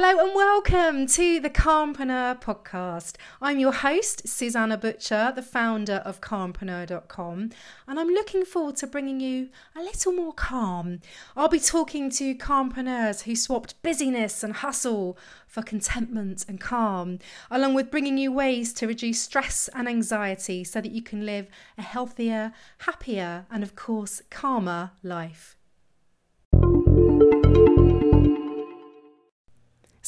Hello 0.00 0.24
and 0.24 0.32
welcome 0.32 1.06
to 1.08 1.40
the 1.40 1.50
Calmpreneur 1.50 2.40
podcast. 2.40 3.16
I'm 3.42 3.58
your 3.58 3.72
host, 3.72 4.28
Suzannah 4.28 4.76
Butcher, 4.76 5.32
the 5.34 5.42
founder 5.42 6.02
of 6.04 6.20
calmpreneur.com, 6.20 7.50
and 7.88 7.98
I'm 7.98 8.06
looking 8.06 8.44
forward 8.44 8.76
to 8.76 8.86
bringing 8.86 9.18
you 9.18 9.48
a 9.74 9.82
little 9.82 10.12
more 10.12 10.32
calm. 10.32 11.00
I'll 11.36 11.48
be 11.48 11.58
talking 11.58 12.10
to 12.10 12.36
calmpreneurs 12.36 13.22
who 13.22 13.34
swapped 13.34 13.82
busyness 13.82 14.44
and 14.44 14.52
hustle 14.52 15.18
for 15.48 15.64
contentment 15.64 16.44
and 16.46 16.60
calm, 16.60 17.18
along 17.50 17.74
with 17.74 17.90
bringing 17.90 18.18
you 18.18 18.30
ways 18.30 18.72
to 18.74 18.86
reduce 18.86 19.20
stress 19.20 19.68
and 19.74 19.88
anxiety 19.88 20.62
so 20.62 20.80
that 20.80 20.92
you 20.92 21.02
can 21.02 21.26
live 21.26 21.48
a 21.76 21.82
healthier, 21.82 22.52
happier, 22.78 23.46
and 23.50 23.64
of 23.64 23.74
course, 23.74 24.22
calmer 24.30 24.92
life. 25.02 25.56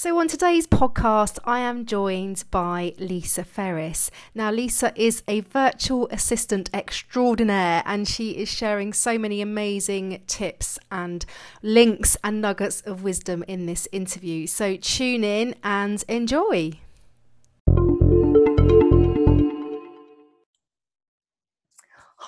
So, 0.03 0.19
on 0.19 0.29
today's 0.29 0.67
podcast, 0.67 1.39
I 1.45 1.59
am 1.59 1.85
joined 1.85 2.45
by 2.51 2.95
Lisa 2.99 3.45
Ferris. 3.45 4.11
Now, 4.35 4.51
Lisa 4.51 4.95
is 4.97 5.23
a 5.29 5.41
virtual 5.41 6.09
assistant 6.11 6.71
extraordinaire 6.73 7.83
and 7.85 8.09
she 8.09 8.31
is 8.31 8.49
sharing 8.49 8.95
so 8.95 9.19
many 9.19 9.43
amazing 9.43 10.23
tips 10.27 10.79
and 10.91 11.27
links 11.63 12.17
and 12.25 12.41
nuggets 12.41 12.81
of 12.81 13.03
wisdom 13.03 13.45
in 13.47 13.67
this 13.67 13.87
interview. 13.93 14.47
So, 14.47 14.77
tune 14.77 15.23
in 15.23 15.55
and 15.63 16.03
enjoy. 16.09 16.79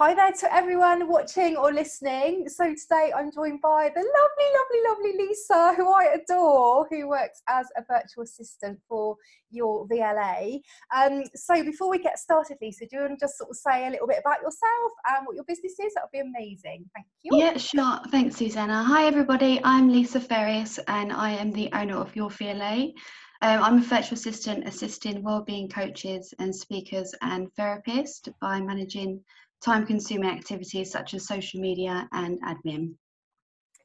Hi 0.02 0.14
there 0.14 0.32
to 0.32 0.52
everyone 0.52 1.06
watching 1.06 1.56
or 1.56 1.72
listening. 1.72 2.48
So 2.48 2.64
today 2.74 3.12
I'm 3.16 3.30
joined 3.30 3.60
by 3.60 3.88
the 3.94 4.00
lovely, 4.00 4.48
lovely, 4.58 5.12
lovely 5.12 5.28
Lisa, 5.28 5.74
who 5.76 5.88
I 5.92 6.16
adore, 6.16 6.88
who 6.90 7.08
works 7.08 7.40
as 7.48 7.68
a 7.76 7.84
virtual 7.88 8.24
assistant 8.24 8.80
for 8.88 9.16
your 9.52 9.86
VLA. 9.86 10.60
Um, 10.92 11.22
so 11.36 11.62
before 11.62 11.88
we 11.88 11.98
get 11.98 12.18
started, 12.18 12.56
Lisa, 12.60 12.84
do 12.86 12.96
you 12.96 13.00
want 13.02 13.20
to 13.20 13.26
just 13.26 13.38
sort 13.38 13.50
of 13.50 13.56
say 13.56 13.86
a 13.86 13.90
little 13.90 14.08
bit 14.08 14.18
about 14.18 14.38
yourself 14.38 14.90
and 15.06 15.24
what 15.24 15.36
your 15.36 15.44
business 15.44 15.74
is? 15.78 15.94
That 15.94 16.02
would 16.02 16.10
be 16.10 16.28
amazing. 16.28 16.84
Thank 16.96 17.06
you. 17.22 17.38
Yeah, 17.38 17.56
sure. 17.56 18.00
Thanks, 18.10 18.34
Suzannah. 18.38 18.82
Hi, 18.82 19.04
everybody. 19.04 19.60
I'm 19.62 19.88
Lisa 19.88 20.18
Ferris 20.18 20.80
and 20.88 21.12
I 21.12 21.30
am 21.30 21.52
the 21.52 21.70
owner 21.74 21.98
of 21.98 22.16
Your 22.16 22.28
VLA. 22.28 22.92
Um, 23.40 23.62
I'm 23.62 23.78
a 23.78 23.82
virtual 23.82 24.14
assistant 24.14 24.66
assisting 24.66 25.22
wellbeing 25.22 25.68
coaches 25.68 26.34
and 26.40 26.52
speakers 26.52 27.14
and 27.22 27.54
therapists 27.54 28.32
by 28.40 28.60
managing 28.60 29.20
time 29.64 29.86
consuming 29.86 30.28
activities 30.28 30.90
such 30.90 31.14
as 31.14 31.26
social 31.26 31.60
media 31.60 32.08
and 32.12 32.38
admin. 32.42 32.94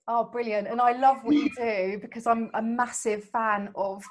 Oh, 0.09 0.23
brilliant. 0.23 0.67
And 0.67 0.79
I 0.79 0.93
love 0.93 1.17
what 1.23 1.35
you 1.35 1.49
do 1.57 1.97
because 2.01 2.27
I'm 2.27 2.49
a 2.53 2.61
massive 2.61 3.25
fan 3.25 3.69
of 3.75 4.03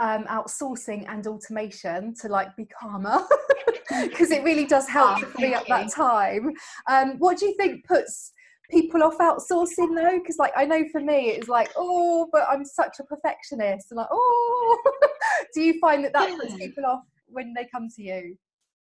um, 0.00 0.24
outsourcing 0.26 1.06
and 1.08 1.26
automation 1.26 2.14
to 2.20 2.28
like 2.28 2.54
be 2.56 2.66
calmer 2.66 3.20
because 4.02 4.30
it 4.30 4.44
really 4.44 4.66
does 4.66 4.88
help 4.88 5.16
oh, 5.16 5.20
to 5.20 5.26
free 5.26 5.54
up 5.54 5.66
that 5.68 5.90
time. 5.90 6.52
Um, 6.86 7.16
what 7.18 7.38
do 7.38 7.46
you 7.46 7.54
think 7.56 7.86
puts 7.86 8.32
people 8.70 9.02
off 9.02 9.16
outsourcing 9.18 9.94
though? 9.96 10.18
Because 10.18 10.36
like 10.38 10.52
I 10.54 10.66
know 10.66 10.84
for 10.92 11.00
me 11.00 11.30
it's 11.30 11.48
like, 11.48 11.70
oh, 11.76 12.28
but 12.30 12.46
I'm 12.50 12.64
such 12.64 12.96
a 13.00 13.04
perfectionist. 13.04 13.90
And 13.90 13.96
like, 13.96 14.08
oh, 14.12 14.82
do 15.54 15.62
you 15.62 15.80
find 15.80 16.04
that 16.04 16.12
that 16.12 16.38
puts 16.38 16.54
people 16.56 16.84
off 16.84 17.04
when 17.26 17.54
they 17.54 17.66
come 17.72 17.88
to 17.96 18.02
you? 18.02 18.36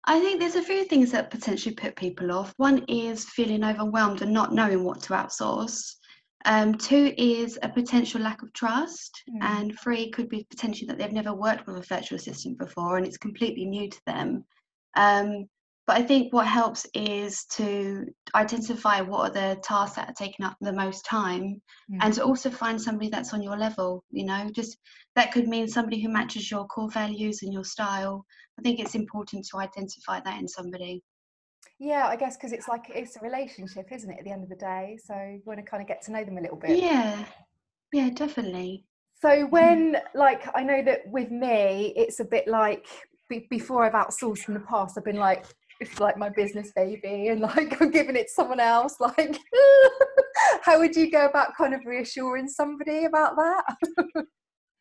I 0.06 0.20
think 0.20 0.40
there's 0.40 0.56
a 0.56 0.64
few 0.64 0.84
things 0.86 1.12
that 1.12 1.32
potentially 1.32 1.76
put 1.76 1.96
people 1.96 2.32
off. 2.32 2.54
One 2.58 2.84
is 2.90 3.26
feeling 3.26 3.64
overwhelmed 3.64 4.22
and 4.22 4.34
not 4.34 4.54
knowing 4.54 4.84
what 4.84 5.02
to 5.04 5.14
outsource. 5.14 5.96
Um, 6.46 6.76
two 6.76 7.14
is 7.18 7.58
a 7.62 7.70
potential 7.70 8.20
lack 8.20 8.42
of 8.42 8.52
trust, 8.52 9.24
mm. 9.30 9.38
and 9.42 9.80
three 9.80 10.12
could 10.12 10.28
be 10.28 10.46
potentially 10.50 10.88
that 10.88 10.98
they've 10.98 11.12
never 11.12 11.34
worked 11.34 11.66
with 11.66 11.78
a 11.78 11.82
virtual 11.82 12.18
assistant 12.18 12.58
before 12.58 12.98
and 12.98 13.08
it's 13.08 13.18
completely 13.18 13.66
new 13.66 13.90
to 13.90 14.02
them. 14.06 14.44
Um, 14.96 15.48
but 15.86 15.98
I 15.98 16.04
think 16.04 16.34
what 16.34 16.48
helps 16.48 16.86
is 16.94 17.44
to 17.52 18.06
identify 18.36 19.02
what 19.02 19.30
are 19.30 19.34
the 19.34 19.62
tasks 19.62 19.98
that 19.98 20.10
are 20.10 20.14
taking 20.18 20.46
up 20.46 20.56
the 20.62 20.72
most 20.72 21.06
time 21.06 21.62
and 22.02 22.14
to 22.14 22.24
also 22.24 22.50
find 22.50 22.82
somebody 22.82 23.10
that's 23.10 23.34
on 23.34 23.42
your 23.42 23.58
level, 23.58 24.04
you 24.10 24.26
know, 24.26 24.50
just 24.54 24.78
that 25.16 25.34
could 25.34 25.48
mean 25.48 25.68
somebody 25.68 26.02
who 26.02 26.08
matches 26.08 26.50
your 26.50 26.66
core 26.68 26.90
values 26.90 27.44
and 27.44 27.52
your 27.52 27.66
style. 27.66 28.26
I 28.58 28.62
think 28.62 28.80
it's 28.80 28.96
important 28.96 29.46
to 29.52 29.58
identify 29.58 30.22
that 30.22 30.40
in 30.40 30.48
somebody. 30.48 31.04
Yeah, 31.80 32.08
I 32.08 32.16
guess 32.16 32.38
because 32.38 32.54
it's 32.54 32.70
like 32.70 32.86
it's 32.90 33.18
a 33.18 33.20
relationship, 33.20 33.88
isn't 33.92 34.10
it, 34.10 34.20
at 34.20 34.24
the 34.24 34.32
end 34.32 34.44
of 34.44 34.50
the 34.50 34.56
day? 34.56 34.98
So 35.04 35.14
you 35.16 35.42
want 35.46 35.60
to 35.60 35.66
kind 35.66 35.82
of 35.82 35.88
get 35.88 36.02
to 36.04 36.12
know 36.14 36.24
them 36.24 36.38
a 36.38 36.42
little 36.42 36.58
bit. 36.58 36.82
Yeah, 36.82 37.26
yeah, 37.92 38.10
definitely. 38.10 38.86
So 39.22 39.46
when, 39.48 39.94
mm-hmm. 39.94 40.18
like, 40.18 40.48
I 40.56 40.64
know 40.64 40.82
that 40.84 41.02
with 41.08 41.30
me, 41.30 41.94
it's 41.96 42.20
a 42.20 42.26
bit 42.26 42.48
like 42.48 42.88
before 43.50 43.84
I've 43.84 43.94
outsourced 43.94 44.48
in 44.48 44.54
the 44.54 44.60
past, 44.60 44.98
I've 44.98 45.06
been 45.06 45.16
like, 45.16 45.46
it's 45.84 46.00
like 46.00 46.18
my 46.18 46.30
business 46.30 46.72
baby 46.76 47.28
and 47.28 47.42
like 47.42 47.82
I'm 47.82 47.92
giving 47.92 48.16
it 48.16 48.28
to 48.28 48.34
someone 48.34 48.60
else. 48.60 49.00
Like, 49.00 49.38
how 50.62 50.80
would 50.80 50.96
you 50.96 51.12
go 51.12 51.26
about 51.26 51.56
kind 51.56 51.74
of 51.74 51.86
reassuring 51.86 52.48
somebody 52.48 53.06
about 53.06 53.36
that? 53.36 54.26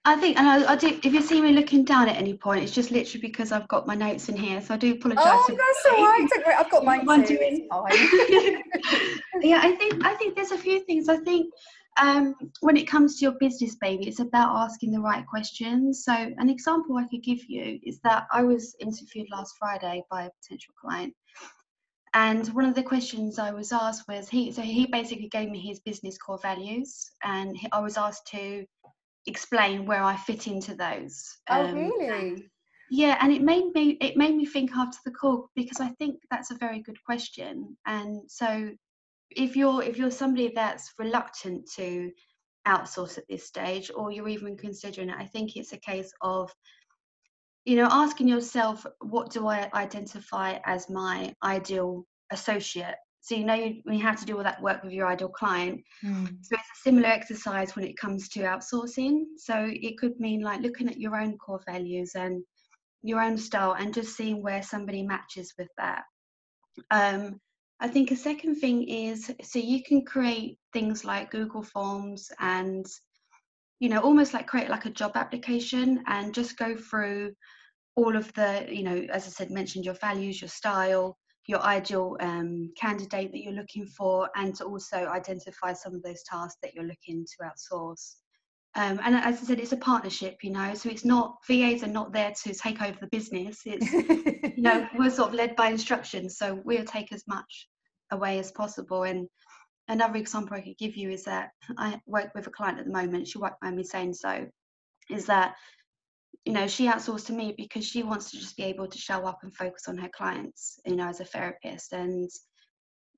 I 0.05 0.17
think, 0.17 0.37
and 0.37 0.49
I, 0.49 0.73
I, 0.73 0.75
do. 0.75 0.99
If 1.05 1.13
you 1.13 1.23
see 1.23 1.41
me 1.41 1.53
looking 1.53 1.85
down 1.85 2.09
at 2.09 2.17
any 2.17 2.35
point, 2.35 2.65
it's 2.65 2.73
just 2.73 2.91
literally 2.91 3.21
because 3.21 3.53
I've 3.53 3.69
got 3.69 3.87
my 3.87 3.95
notes 3.95 4.29
in 4.29 4.37
here, 4.37 4.61
so 4.61 4.75
I 4.75 4.77
do 4.77 4.95
apologise. 4.95 5.23
Oh, 5.25 5.47
that's 5.49 5.87
all 5.87 6.05
right. 6.05 6.59
I've 6.59 6.71
got 6.73 6.85
mine 6.85 7.25
too. 7.25 7.39
yeah, 9.43 9.61
I 9.63 9.77
think 9.79 10.05
I 10.05 10.15
think 10.15 10.35
there's 10.35 10.51
a 10.51 10.59
few 10.59 10.81
things. 10.87 11.09
I 11.09 11.19
think 11.19 11.53
um, 12.01 12.35
when 12.61 12.77
it 12.77 12.89
comes 12.89 13.19
to 13.19 13.25
your 13.25 13.35
business, 13.39 13.77
baby, 13.77 14.09
it's 14.09 14.21
about 14.21 14.55
asking 14.57 14.93
the 14.93 15.01
right 15.01 15.27
questions. 15.27 16.05
So, 16.05 16.13
an 16.13 16.49
example 16.49 16.97
I 16.97 17.07
could 17.09 17.23
give 17.23 17.45
you 17.49 17.79
is 17.85 18.01
that 18.05 18.27
I 18.33 18.43
was 18.43 18.75
interviewed 18.81 19.29
last 19.31 19.55
Friday 19.59 20.03
by 20.11 20.25
a 20.25 20.31
potential 20.43 20.75
client, 20.81 21.15
and 22.15 22.47
one 22.49 22.65
of 22.65 22.75
the 22.75 22.83
questions 22.83 23.39
I 23.39 23.53
was 23.53 23.73
asked 23.73 24.05
was 24.09 24.29
he. 24.29 24.53
So 24.53 24.63
he 24.63 24.87
basically 24.87 25.29
gave 25.29 25.51
me 25.51 25.61
his 25.61 25.81
business 25.81 26.19
core 26.19 26.39
values, 26.43 27.11
and 27.23 27.57
he, 27.57 27.69
I 27.73 27.81
was 27.81 27.97
asked 27.97 28.27
to 28.29 28.65
explain 29.27 29.87
where 29.87 30.03
I 30.03 30.17
fit 30.17 30.47
into 30.47 30.75
those. 30.75 31.25
Oh, 31.49 31.67
um, 31.67 31.75
really? 31.75 32.51
Yeah, 32.91 33.17
and 33.21 33.33
it 33.33 33.41
made 33.41 33.73
me 33.75 33.97
it 34.03 34.17
made 34.17 34.37
me 34.37 34.45
think 34.45 34.77
after 34.77 34.99
the 35.05 35.13
call 35.13 35.49
because 35.57 35.81
I 35.81 35.89
think 35.99 36.17
that's 36.31 36.51
a 36.51 36.59
very 36.59 36.81
good 36.81 37.03
question. 37.05 37.77
And 37.87 38.21
so, 38.29 38.71
if 39.37 39.57
you're 39.57 39.83
if 39.83 39.99
you're 39.99 40.11
somebody 40.11 40.53
that's 40.55 40.93
reluctant 40.99 41.71
to 41.77 42.11
outsource 42.67 43.19
at 43.19 43.25
this 43.29 43.47
stage, 43.47 43.91
or 43.95 44.11
you're 44.11 44.29
even 44.29 44.57
considering 44.57 45.11
it, 45.11 45.17
I 45.19 45.27
think 45.27 45.57
it's 45.57 45.73
a 45.73 45.79
case 45.79 46.13
of 46.21 46.53
you 47.65 47.77
know 47.77 47.89
asking 47.91 48.29
yourself 48.29 48.87
what 49.01 49.31
do 49.31 49.47
I 49.47 49.71
identify 49.75 50.59
as 50.65 50.91
my 50.91 51.35
ideal 51.45 52.05
associate 52.31 52.97
so 53.23 53.37
you 53.37 53.45
know 53.45 53.55
you, 53.55 53.81
you 53.87 54.01
have 54.01 54.19
to 54.19 54.27
do 54.27 54.37
all 54.37 54.43
that 54.43 54.61
work 54.61 54.83
with 54.83 54.93
your 54.93 55.07
ideal 55.07 55.29
client. 55.29 55.81
Mm. 56.05 56.27
So 56.27 56.57
it's 56.57 56.79
a 56.79 56.83
similar 56.83 57.07
exercise 57.07 57.77
when 57.77 57.85
it 57.85 57.97
comes 57.97 58.29
to 58.31 58.41
outsourcing. 58.41 59.23
So 59.37 59.69
it 59.71 59.97
could 59.97 60.19
mean 60.19 60.43
like 60.43 60.61
looking 60.61 60.89
at 60.89 60.99
your 60.99 61.17
own 61.17 61.39
core 61.39 61.61
values 61.65 62.13
and 62.17 62.43
your 63.03 63.23
own 63.23 63.39
style 63.39 63.77
and 63.79 63.95
just 63.95 64.17
seeing 64.17 64.43
where 64.43 64.63
somebody 64.63 65.05
matches 65.05 65.55
with 65.57 65.69
that. 65.79 66.03
Um, 66.91 67.41
I 67.83 67.89
think 67.89 68.13
a 68.13 68.17
second 68.17 68.61
thing 68.61 68.89
is 68.89 69.29
so 69.43 69.59
you 69.59 69.83
can 69.83 70.05
create 70.05 70.57
things 70.73 71.05
like 71.05 71.33
Google 71.33 71.65
Forms 71.65 72.31
and 72.39 72.87
you 73.81 73.89
know 73.89 73.99
almost 73.99 74.33
like 74.33 74.47
create 74.47 74.71
like 74.71 74.85
a 74.85 74.91
job 74.91 75.17
application 75.17 76.01
and 76.07 76.33
just 76.33 76.57
go 76.57 76.77
through 76.77 77.33
all 77.97 78.17
of 78.17 78.33
the 78.35 78.67
you 78.71 78.85
know 78.85 79.05
as 79.13 79.27
I 79.27 79.31
said 79.31 79.51
mentioned 79.51 79.85
your 79.85 79.95
values, 79.95 80.41
your 80.41 80.49
style, 80.49 81.19
your 81.49 81.61
ideal 81.63 82.17
um, 82.21 82.71
candidate 82.81 83.33
that 83.33 83.43
you're 83.43 83.53
looking 83.53 83.87
for 83.87 84.31
and 84.37 84.55
to 84.55 84.65
also 84.65 85.09
identify 85.09 85.73
some 85.73 85.97
of 85.97 86.05
those 86.05 86.23
tasks 86.23 86.59
that 86.63 86.75
you're 86.75 86.85
looking 86.85 87.27
to 87.27 87.49
outsource. 87.49 88.15
Um, 88.77 89.01
and 89.03 89.17
as 89.17 89.43
I 89.43 89.45
said, 89.45 89.59
it's 89.61 89.73
a 89.73 89.77
partnership, 89.77 90.39
you 90.43 90.51
know, 90.51 90.73
so 90.73 90.89
it's 90.89 91.05
not, 91.05 91.37
VAs 91.47 91.83
are 91.83 91.89
not 91.89 92.15
there 92.15 92.33
to 92.45 92.55
take 92.55 92.81
over 92.81 92.97
the 92.99 93.09
business. 93.09 93.61
It's, 93.67 93.93
you 93.93 94.63
know, 94.63 94.89
we're 94.99 95.11
sort 95.11 95.29
of 95.29 95.35
led 95.35 95.57
by 95.57 95.69
instructions, 95.69 96.39
so 96.39 96.59
we'll 96.65 96.87
take 96.87 97.13
as 97.13 97.23
much 97.29 97.69
away 98.13 98.39
as 98.39 98.53
possible. 98.53 99.03
And 99.03 99.29
another 99.89 100.17
example 100.17 100.57
I 100.57 100.61
could 100.61 100.79
give 100.79 100.97
you 100.97 101.11
is 101.11 101.25
that 101.25 101.51
I 101.77 102.01
work 102.07 102.31
with 102.35 102.47
a 102.47 102.51
client 102.51 102.79
at 102.79 102.87
the 102.87 102.93
moment, 102.93 103.27
she 103.27 103.39
won't 103.39 103.55
mind 103.61 103.77
me 103.77 103.85
saying 103.85 104.15
so, 104.15 104.47
is 105.11 105.27
that 105.27 105.57
you 106.45 106.53
know 106.53 106.67
she 106.67 106.87
outsourced 106.87 107.27
to 107.27 107.33
me 107.33 107.55
because 107.57 107.85
she 107.85 108.03
wants 108.03 108.31
to 108.31 108.39
just 108.39 108.57
be 108.57 108.65
able 108.65 108.87
to 108.87 108.99
show 108.99 109.25
up 109.27 109.41
and 109.43 109.55
focus 109.55 109.89
on 109.89 109.97
her 109.97 110.09
clients 110.09 110.81
you 110.85 110.97
know 110.97 111.07
as 111.07 111.21
a 111.21 111.25
therapist 111.25 111.93
and 111.93 112.29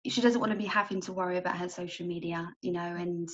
she 0.07 0.21
doesn't 0.21 0.41
want 0.41 0.53
to 0.53 0.59
be 0.59 0.67
having 0.67 1.01
to 1.01 1.13
worry 1.13 1.39
about 1.39 1.57
her 1.57 1.69
social 1.69 2.07
media 2.07 2.47
you 2.61 2.73
know 2.73 2.81
and 2.81 3.29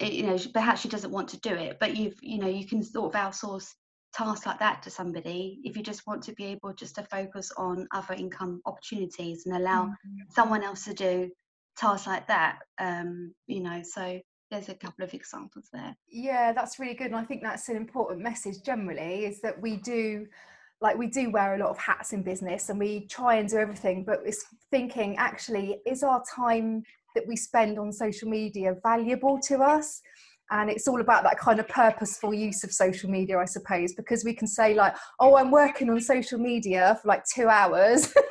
you 0.00 0.22
know 0.22 0.38
perhaps 0.54 0.80
she 0.80 0.88
doesn't 0.88 1.10
want 1.10 1.28
to 1.28 1.40
do 1.40 1.50
it 1.50 1.76
but 1.78 1.96
you've 1.96 2.16
you 2.22 2.38
know 2.38 2.48
you 2.48 2.66
can 2.66 2.82
sort 2.82 3.14
of 3.14 3.20
outsource 3.20 3.68
tasks 4.12 4.46
like 4.46 4.58
that 4.58 4.82
to 4.82 4.90
somebody 4.90 5.60
if 5.64 5.76
you 5.76 5.82
just 5.82 6.06
want 6.06 6.22
to 6.22 6.32
be 6.32 6.44
able 6.44 6.72
just 6.72 6.96
to 6.96 7.02
focus 7.04 7.52
on 7.56 7.86
other 7.94 8.14
income 8.14 8.60
opportunities 8.66 9.46
and 9.46 9.56
allow 9.56 9.84
mm-hmm. 9.84 10.18
someone 10.30 10.62
else 10.64 10.84
to 10.84 10.94
do 10.94 11.30
tasks 11.76 12.06
like 12.06 12.26
that 12.26 12.58
um 12.80 13.32
you 13.46 13.60
know 13.60 13.82
so 13.82 14.20
there's 14.50 14.68
a 14.68 14.74
couple 14.74 15.04
of 15.04 15.14
examples 15.14 15.68
there. 15.72 15.96
Yeah, 16.08 16.52
that's 16.52 16.78
really 16.78 16.94
good. 16.94 17.08
And 17.08 17.16
I 17.16 17.24
think 17.24 17.42
that's 17.42 17.68
an 17.68 17.76
important 17.76 18.20
message 18.20 18.62
generally 18.64 19.24
is 19.24 19.40
that 19.42 19.60
we 19.60 19.76
do 19.76 20.26
like 20.82 20.96
we 20.96 21.06
do 21.08 21.30
wear 21.30 21.54
a 21.54 21.58
lot 21.58 21.68
of 21.68 21.78
hats 21.78 22.14
in 22.14 22.22
business 22.22 22.70
and 22.70 22.78
we 22.78 23.06
try 23.06 23.36
and 23.36 23.48
do 23.48 23.58
everything, 23.58 24.02
but 24.02 24.20
it's 24.24 24.44
thinking 24.70 25.14
actually, 25.18 25.78
is 25.86 26.02
our 26.02 26.22
time 26.24 26.82
that 27.14 27.26
we 27.26 27.36
spend 27.36 27.78
on 27.78 27.92
social 27.92 28.28
media 28.28 28.74
valuable 28.82 29.38
to 29.40 29.58
us? 29.58 30.00
And 30.50 30.70
it's 30.70 30.88
all 30.88 31.00
about 31.00 31.22
that 31.22 31.38
kind 31.38 31.60
of 31.60 31.68
purposeful 31.68 32.34
use 32.34 32.64
of 32.64 32.72
social 32.72 33.10
media 33.10 33.38
i 33.38 33.44
suppose 33.44 33.92
because 33.94 34.24
we 34.24 34.34
can 34.34 34.46
say 34.48 34.74
like 34.74 34.94
oh 35.20 35.36
i'm 35.36 35.50
working 35.50 35.88
on 35.90 36.00
social 36.00 36.38
media 36.38 36.98
for 37.00 37.08
like 37.08 37.22
two 37.24 37.48
hours. 37.48 38.12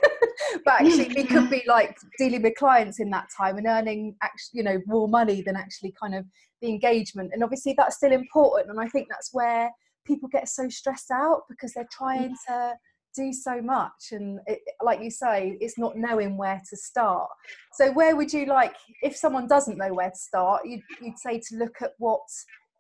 But 0.65 0.81
actually 0.81 1.09
we 1.15 1.25
could 1.25 1.49
be 1.49 1.63
like 1.67 1.95
dealing 2.17 2.41
with 2.41 2.55
clients 2.55 2.99
in 2.99 3.09
that 3.11 3.27
time 3.35 3.57
and 3.57 3.67
earning 3.67 4.15
actually 4.23 4.57
you 4.57 4.63
know 4.63 4.79
more 4.87 5.07
money 5.07 5.41
than 5.41 5.55
actually 5.55 5.93
kind 6.01 6.15
of 6.15 6.25
the 6.61 6.69
engagement. 6.69 7.31
And 7.33 7.43
obviously 7.43 7.75
that's 7.77 7.97
still 7.97 8.11
important 8.11 8.71
and 8.71 8.79
i 8.79 8.87
think 8.87 9.07
that's 9.09 9.29
where 9.31 9.69
people 10.05 10.27
get 10.29 10.49
so 10.49 10.67
stressed 10.69 11.11
out 11.11 11.43
because 11.49 11.73
they're 11.73 11.89
trying 11.91 12.35
to 12.47 12.73
do 13.19 13.33
so 13.33 13.61
much 13.61 14.11
and 14.11 14.39
it, 14.47 14.59
like 14.81 15.01
you 15.01 15.11
say 15.11 15.57
it's 15.59 15.77
not 15.77 15.97
knowing 15.97 16.37
where 16.37 16.61
to 16.69 16.77
start. 16.77 17.29
So 17.73 17.91
where 17.91 18.15
would 18.15 18.31
you 18.31 18.45
like 18.45 18.75
if 19.01 19.15
someone 19.15 19.47
doesn't 19.47 19.77
know 19.77 19.93
where 19.93 20.09
to 20.09 20.17
start 20.17 20.61
you'd, 20.65 20.83
you'd 21.01 21.19
say 21.19 21.39
to 21.49 21.57
look 21.57 21.81
at 21.81 21.91
what 21.97 22.21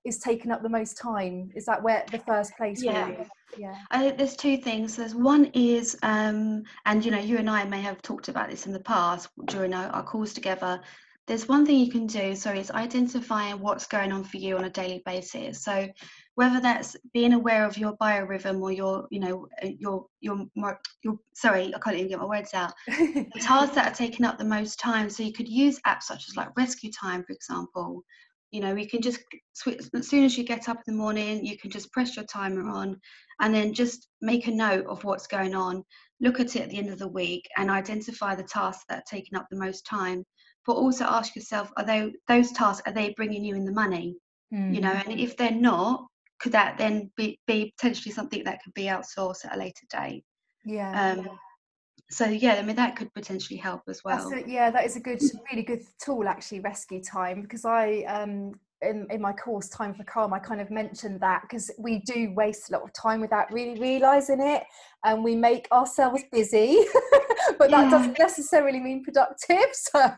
is 0.05 0.19
taking 0.19 0.51
up 0.51 0.61
the 0.63 0.69
most 0.69 0.97
time? 0.97 1.51
Is 1.55 1.65
that 1.65 1.83
where 1.83 2.05
the 2.11 2.19
first 2.19 2.55
place 2.57 2.81
yeah. 2.81 3.11
yeah. 3.57 3.75
I 3.91 3.99
think 3.99 4.17
there's 4.17 4.35
two 4.35 4.57
things. 4.57 4.95
There's 4.95 5.15
one 5.15 5.45
is 5.53 5.97
um 6.03 6.63
and 6.85 7.03
you 7.03 7.11
know 7.11 7.19
you 7.19 7.37
and 7.37 7.49
i 7.49 7.63
may 7.65 7.81
have 7.81 8.01
talked 8.01 8.29
about 8.29 8.49
this 8.49 8.65
in 8.65 8.73
the 8.73 8.79
past 8.79 9.29
during 9.45 9.73
our, 9.73 9.87
our 9.89 10.03
calls 10.03 10.33
together. 10.33 10.79
There's 11.27 11.47
one 11.47 11.65
thing 11.65 11.77
you 11.77 11.91
can 11.91 12.07
do 12.07 12.35
sorry 12.35 12.59
it's 12.59 12.71
identifying 12.71 13.59
what's 13.59 13.87
going 13.87 14.11
on 14.11 14.23
for 14.23 14.37
you 14.37 14.57
on 14.57 14.65
a 14.65 14.69
daily 14.69 15.01
basis. 15.05 15.63
So 15.63 15.87
whether 16.39 16.61
that's 16.61 16.95
being 17.13 17.33
aware 17.33 17.65
of 17.65 17.77
your 17.77 17.97
biorhythm 17.97 18.61
or 18.61 18.71
your 18.71 19.05
you 19.11 19.19
know 19.19 19.45
uh, 19.61 19.67
your 19.77 20.05
your 20.21 20.47
your 21.03 21.19
sorry 21.33 21.75
i 21.75 21.79
can't 21.79 21.97
even 21.97 22.07
get 22.07 22.17
my 22.17 22.23
words 22.25 22.53
out 22.53 22.71
the 22.87 23.41
tasks 23.41 23.75
that 23.75 23.91
are 23.91 23.95
taking 23.95 24.25
up 24.25 24.37
the 24.37 24.45
most 24.45 24.79
time 24.79 25.09
so 25.09 25.21
you 25.21 25.33
could 25.33 25.49
use 25.49 25.81
apps 25.85 26.03
such 26.03 26.29
as 26.29 26.37
like 26.37 26.55
RescueTime 26.55 27.25
for 27.25 27.33
example 27.33 28.05
you 28.51 28.61
know 28.61 28.73
you 28.73 28.87
can 28.87 29.01
just 29.01 29.19
switch 29.51 29.81
as 29.93 30.07
soon 30.07 30.23
as 30.23 30.37
you 30.37 30.45
get 30.45 30.69
up 30.69 30.77
in 30.77 30.93
the 30.93 31.01
morning 31.03 31.45
you 31.45 31.57
can 31.57 31.69
just 31.69 31.91
press 31.91 32.15
your 32.15 32.23
timer 32.23 32.69
on 32.69 32.97
and 33.41 33.53
then 33.53 33.73
just 33.73 34.07
make 34.21 34.47
a 34.47 34.51
note 34.51 34.85
of 34.85 35.03
what's 35.03 35.27
going 35.27 35.53
on 35.53 35.83
look 36.21 36.39
at 36.39 36.55
it 36.55 36.61
at 36.61 36.69
the 36.69 36.77
end 36.77 36.89
of 36.89 36.99
the 36.99 37.07
week 37.21 37.49
and 37.57 37.69
identify 37.69 38.33
the 38.33 38.43
tasks 38.43 38.85
that 38.87 38.99
are 38.99 39.11
taking 39.11 39.37
up 39.37 39.45
the 39.51 39.57
most 39.57 39.85
time 39.85 40.23
but 40.65 40.77
also 40.77 41.03
ask 41.03 41.35
yourself 41.35 41.69
are 41.75 41.85
they 41.85 42.13
those 42.29 42.53
tasks 42.53 42.83
are 42.85 42.93
they 42.93 43.13
bringing 43.17 43.43
you 43.43 43.55
in 43.55 43.65
the 43.65 43.73
money 43.73 44.15
mm. 44.53 44.73
you 44.73 44.79
know 44.79 44.93
and 45.03 45.15
hmm. 45.15 45.19
if 45.19 45.35
they're 45.35 45.51
not 45.51 46.05
could 46.39 46.51
that 46.53 46.77
then 46.77 47.11
be, 47.17 47.39
be 47.47 47.73
potentially 47.77 48.13
something 48.13 48.43
that 48.45 48.63
could 48.63 48.73
be 48.73 48.83
outsourced 48.83 49.45
at 49.45 49.55
a 49.55 49.59
later 49.59 49.85
date? 49.91 50.23
Yeah. 50.65 51.15
Um, 51.17 51.27
so 52.11 52.25
yeah 52.25 52.55
i 52.55 52.61
mean 52.61 52.75
that 52.75 52.95
could 52.95 53.13
potentially 53.13 53.57
help 53.57 53.81
as 53.87 54.03
well. 54.03 54.31
a, 54.33 54.47
yeah 54.47 54.71
that 54.71 54.85
is 54.85 54.95
a 54.95 54.99
good 54.99 55.21
really 55.51 55.63
good 55.63 55.83
tool 56.03 56.27
actually 56.27 56.59
RescueTime 56.59 57.41
because 57.41 57.65
i 57.65 57.99
um 58.07 58.51
in, 58.81 59.05
in 59.09 59.21
my 59.21 59.33
course 59.33 59.67
time 59.69 59.93
for 59.93 60.03
calm 60.05 60.33
i 60.33 60.39
kind 60.39 60.61
of 60.61 60.71
mentioned 60.71 61.19
that 61.19 61.41
because 61.43 61.69
we 61.77 61.99
do 61.99 62.33
waste 62.33 62.69
a 62.69 62.73
lot 62.73 62.81
of 62.81 62.91
time 62.93 63.19
without 63.19 63.51
really 63.51 63.79
realizing 63.79 64.41
it 64.41 64.63
and 65.03 65.23
we 65.23 65.35
make 65.35 65.67
ourselves 65.71 66.23
busy 66.31 66.77
but 67.59 67.69
that 67.69 67.83
yeah. 67.83 67.89
doesn't 67.89 68.17
necessarily 68.17 68.79
mean 68.79 69.03
productive 69.03 69.67
so 69.73 70.11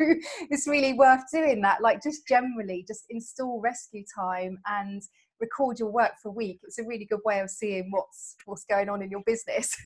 it's 0.49 0.67
really 0.67 0.93
worth 0.93 1.23
doing 1.33 1.59
that 1.61 1.81
like 1.81 2.01
just 2.01 2.25
generally 2.27 2.85
just 2.87 3.03
install 3.09 3.59
rescue 3.59 4.03
time 4.15 4.57
and 4.67 5.01
record 5.41 5.79
your 5.79 5.89
work 5.89 6.11
for 6.21 6.29
a 6.29 6.31
week 6.31 6.59
it's 6.63 6.79
a 6.79 6.83
really 6.83 7.05
good 7.05 7.19
way 7.25 7.39
of 7.39 7.49
seeing 7.49 7.89
what's 7.89 8.35
what's 8.45 8.63
going 8.65 8.89
on 8.89 9.01
in 9.01 9.09
your 9.09 9.23
business. 9.25 9.75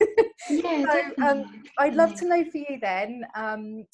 Yeah, 0.50 0.84
so 0.92 1.26
um, 1.26 1.62
i'd 1.78 1.94
love 1.94 2.14
to 2.16 2.26
know 2.26 2.44
for 2.44 2.58
you 2.58 2.78
then 2.80 3.22
um, 3.34 3.84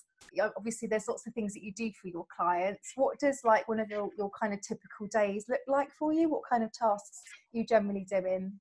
obviously 0.56 0.88
there's 0.88 1.08
lots 1.08 1.26
of 1.26 1.32
things 1.34 1.54
that 1.54 1.62
you 1.62 1.72
do 1.72 1.90
for 2.00 2.08
your 2.08 2.24
clients. 2.34 2.92
What 2.96 3.18
does 3.18 3.40
like 3.44 3.68
one 3.68 3.80
of 3.80 3.88
your, 3.88 4.08
your 4.16 4.30
kind 4.40 4.54
of 4.54 4.60
typical 4.60 5.06
days 5.12 5.44
look 5.48 5.60
like 5.68 5.90
for 5.98 6.12
you? 6.12 6.28
What 6.28 6.42
kind 6.50 6.64
of 6.64 6.72
tasks 6.72 7.22
you 7.52 7.66
generally 7.66 8.06
doing 8.08 8.58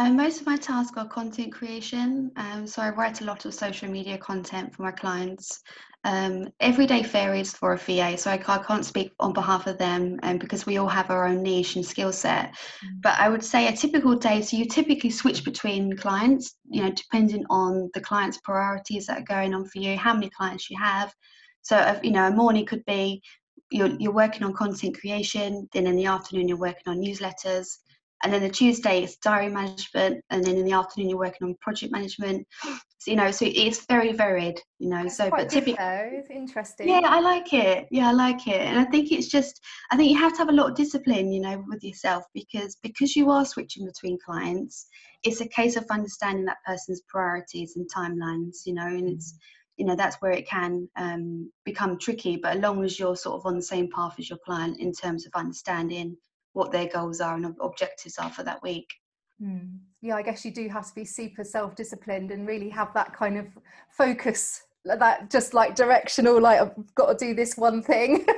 um, 0.00 0.16
most 0.16 0.40
of 0.40 0.46
my 0.46 0.56
tasks 0.56 0.96
are 0.96 1.06
content 1.06 1.52
creation. 1.52 2.32
Um, 2.36 2.66
so 2.66 2.80
I 2.80 2.88
write 2.88 3.20
a 3.20 3.24
lot 3.24 3.44
of 3.44 3.52
social 3.52 3.90
media 3.90 4.16
content 4.16 4.74
for 4.74 4.80
my 4.82 4.92
clients. 4.92 5.60
Um, 6.04 6.48
every 6.58 6.86
day 6.86 7.02
varies 7.02 7.52
for 7.52 7.74
a 7.74 7.76
VA, 7.76 8.16
so 8.16 8.30
I, 8.30 8.42
I, 8.48 8.58
can't 8.62 8.86
speak 8.86 9.12
on 9.20 9.34
behalf 9.34 9.66
of 9.66 9.76
them 9.76 10.18
um, 10.22 10.38
because 10.38 10.64
we 10.64 10.78
all 10.78 10.88
have 10.88 11.10
our 11.10 11.26
own 11.26 11.42
niche 11.42 11.76
and 11.76 11.84
skill 11.84 12.14
set. 12.14 12.52
Mm. 12.52 13.02
But 13.02 13.20
I 13.20 13.28
would 13.28 13.44
say 13.44 13.68
a 13.68 13.76
typical 13.76 14.16
day, 14.16 14.40
so 14.40 14.56
you 14.56 14.64
typically 14.64 15.10
switch 15.10 15.44
between 15.44 15.94
clients, 15.98 16.56
you 16.70 16.82
know, 16.82 16.90
depending 16.92 17.44
on 17.50 17.90
the 17.92 18.00
client's 18.00 18.38
priorities 18.42 19.04
that 19.04 19.18
are 19.18 19.34
going 19.34 19.52
on 19.52 19.66
for 19.66 19.80
you, 19.80 19.98
how 19.98 20.14
many 20.14 20.30
clients 20.30 20.70
you 20.70 20.78
have. 20.78 21.12
So, 21.60 21.76
uh, 21.76 22.00
you 22.02 22.12
know, 22.12 22.26
a 22.26 22.30
morning 22.30 22.64
could 22.64 22.86
be 22.86 23.20
you're, 23.70 23.94
you're 23.98 24.14
working 24.14 24.44
on 24.44 24.54
content 24.54 24.98
creation, 24.98 25.68
then 25.74 25.86
in 25.86 25.96
the 25.96 26.06
afternoon, 26.06 26.48
you're 26.48 26.56
working 26.56 26.84
on 26.86 27.02
newsletters 27.02 27.76
and 28.22 28.32
then 28.32 28.42
the 28.42 28.48
Tuesday 28.48 29.02
it's 29.02 29.16
diary 29.16 29.48
management, 29.48 30.24
and 30.30 30.44
then 30.44 30.56
in 30.56 30.64
the 30.64 30.72
afternoon 30.72 31.08
you're 31.08 31.18
working 31.18 31.48
on 31.48 31.54
project 31.60 31.92
management. 31.92 32.46
So, 32.98 33.10
you 33.10 33.16
know, 33.16 33.30
so 33.30 33.46
it's 33.48 33.86
very 33.86 34.12
varied, 34.12 34.60
you 34.78 34.90
know. 34.90 35.04
That's 35.04 35.16
so, 35.16 35.30
but 35.30 35.48
typically, 35.48 35.76
it's 35.78 36.30
interesting. 36.30 36.88
Yeah, 36.88 37.00
I 37.04 37.20
like 37.20 37.52
it. 37.52 37.88
Yeah, 37.90 38.08
I 38.08 38.12
like 38.12 38.46
it, 38.46 38.60
and 38.60 38.78
I 38.78 38.84
think 38.84 39.10
it's 39.10 39.28
just, 39.28 39.60
I 39.90 39.96
think 39.96 40.10
you 40.10 40.18
have 40.18 40.32
to 40.32 40.38
have 40.38 40.50
a 40.50 40.52
lot 40.52 40.70
of 40.70 40.76
discipline, 40.76 41.32
you 41.32 41.40
know, 41.40 41.64
with 41.68 41.82
yourself 41.82 42.24
because 42.34 42.76
because 42.82 43.16
you 43.16 43.30
are 43.30 43.44
switching 43.44 43.86
between 43.86 44.18
clients, 44.24 44.86
it's 45.22 45.40
a 45.40 45.48
case 45.48 45.76
of 45.76 45.86
understanding 45.90 46.44
that 46.44 46.58
person's 46.66 47.00
priorities 47.08 47.76
and 47.76 47.88
timelines, 47.90 48.58
you 48.66 48.74
know, 48.74 48.86
and 48.86 49.08
it's 49.08 49.34
you 49.76 49.86
know 49.86 49.96
that's 49.96 50.16
where 50.16 50.32
it 50.32 50.46
can 50.46 50.86
um, 50.96 51.50
become 51.64 51.98
tricky 51.98 52.36
but 52.36 52.56
as 52.56 52.60
long 52.60 52.84
as 52.84 52.98
you're 52.98 53.16
sort 53.16 53.40
of 53.40 53.46
on 53.46 53.56
the 53.56 53.62
same 53.62 53.88
path 53.90 54.14
as 54.18 54.28
your 54.28 54.38
client 54.44 54.78
in 54.78 54.92
terms 54.92 55.24
of 55.24 55.32
understanding 55.34 56.14
what 56.52 56.72
their 56.72 56.88
goals 56.88 57.20
are 57.20 57.36
and 57.36 57.56
objectives 57.60 58.18
are 58.18 58.30
for 58.30 58.42
that 58.42 58.62
week. 58.62 58.88
Mm. 59.42 59.78
Yeah, 60.02 60.16
I 60.16 60.22
guess 60.22 60.44
you 60.44 60.52
do 60.52 60.68
have 60.68 60.86
to 60.88 60.94
be 60.94 61.04
super 61.04 61.44
self 61.44 61.74
disciplined 61.74 62.30
and 62.30 62.46
really 62.46 62.68
have 62.68 62.92
that 62.94 63.14
kind 63.14 63.38
of 63.38 63.46
focus 63.90 64.62
that 64.84 65.30
just 65.30 65.52
like 65.52 65.74
directional 65.74 66.40
like 66.40 66.60
i've 66.60 66.72
got 66.94 67.18
to 67.18 67.26
do 67.26 67.34
this 67.34 67.56
one 67.56 67.82
thing. 67.82 68.26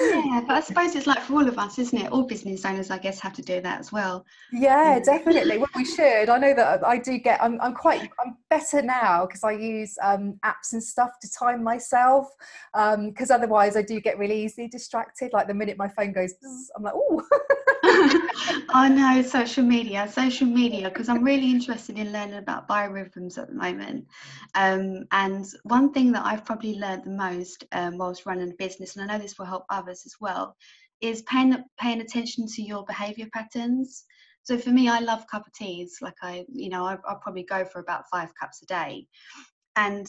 Yeah 0.00 0.42
but 0.46 0.54
i 0.54 0.60
suppose 0.60 0.94
it's 0.94 1.06
like 1.06 1.20
for 1.20 1.34
all 1.34 1.48
of 1.48 1.58
us 1.58 1.78
isn't 1.78 1.98
it? 1.98 2.12
All 2.12 2.22
business 2.22 2.64
owners 2.64 2.90
i 2.90 2.98
guess 2.98 3.20
have 3.20 3.32
to 3.34 3.42
do 3.42 3.60
that 3.60 3.80
as 3.80 3.90
well. 3.92 4.24
Yeah 4.52 4.98
definitely. 5.00 5.58
Well 5.58 5.68
we 5.74 5.84
should. 5.84 6.28
I 6.28 6.38
know 6.38 6.54
that 6.54 6.86
i 6.86 6.98
do 6.98 7.18
get 7.18 7.42
i'm, 7.42 7.60
I'm 7.60 7.74
quite 7.74 8.08
i'm 8.24 8.36
better 8.48 8.80
now 8.82 9.26
because 9.26 9.44
i 9.44 9.52
use 9.52 9.96
um, 10.02 10.38
apps 10.44 10.72
and 10.72 10.82
stuff 10.82 11.10
to 11.20 11.30
time 11.30 11.62
myself 11.62 12.28
because 12.72 13.30
um, 13.30 13.36
otherwise 13.36 13.76
i 13.76 13.82
do 13.82 14.00
get 14.00 14.18
really 14.18 14.44
easily 14.44 14.68
distracted. 14.68 15.32
Like 15.32 15.48
the 15.48 15.54
minute 15.54 15.78
my 15.78 15.88
phone 15.88 16.12
goes 16.12 16.34
i'm 16.76 16.82
like 16.82 16.94
oh 16.94 17.22
I 18.70 18.88
know 18.88 19.22
social 19.22 19.64
media, 19.64 20.08
social 20.10 20.46
media, 20.46 20.88
because 20.88 21.08
I'm 21.08 21.24
really 21.24 21.50
interested 21.50 21.98
in 21.98 22.12
learning 22.12 22.38
about 22.38 22.68
biorhythms 22.68 23.38
at 23.38 23.48
the 23.48 23.54
moment. 23.54 24.06
Um, 24.54 25.06
and 25.12 25.46
one 25.64 25.92
thing 25.92 26.12
that 26.12 26.24
I've 26.24 26.44
probably 26.44 26.78
learned 26.78 27.04
the 27.04 27.10
most 27.10 27.64
um, 27.72 27.98
whilst 27.98 28.26
running 28.26 28.50
a 28.50 28.54
business, 28.54 28.96
and 28.96 29.10
I 29.10 29.14
know 29.14 29.22
this 29.22 29.38
will 29.38 29.46
help 29.46 29.64
others 29.70 30.02
as 30.06 30.14
well, 30.20 30.56
is 31.00 31.22
paying 31.22 31.56
paying 31.78 32.00
attention 32.00 32.46
to 32.46 32.62
your 32.62 32.84
behaviour 32.84 33.26
patterns. 33.32 34.04
So 34.42 34.56
for 34.58 34.70
me, 34.70 34.88
I 34.88 35.00
love 35.00 35.26
cup 35.26 35.46
of 35.46 35.52
teas. 35.52 35.98
Like 36.00 36.16
I, 36.22 36.44
you 36.48 36.70
know, 36.70 36.84
I, 36.84 36.96
I'll 37.06 37.20
probably 37.20 37.44
go 37.44 37.64
for 37.64 37.80
about 37.80 38.04
five 38.10 38.30
cups 38.40 38.62
a 38.62 38.66
day, 38.66 39.06
and 39.76 40.06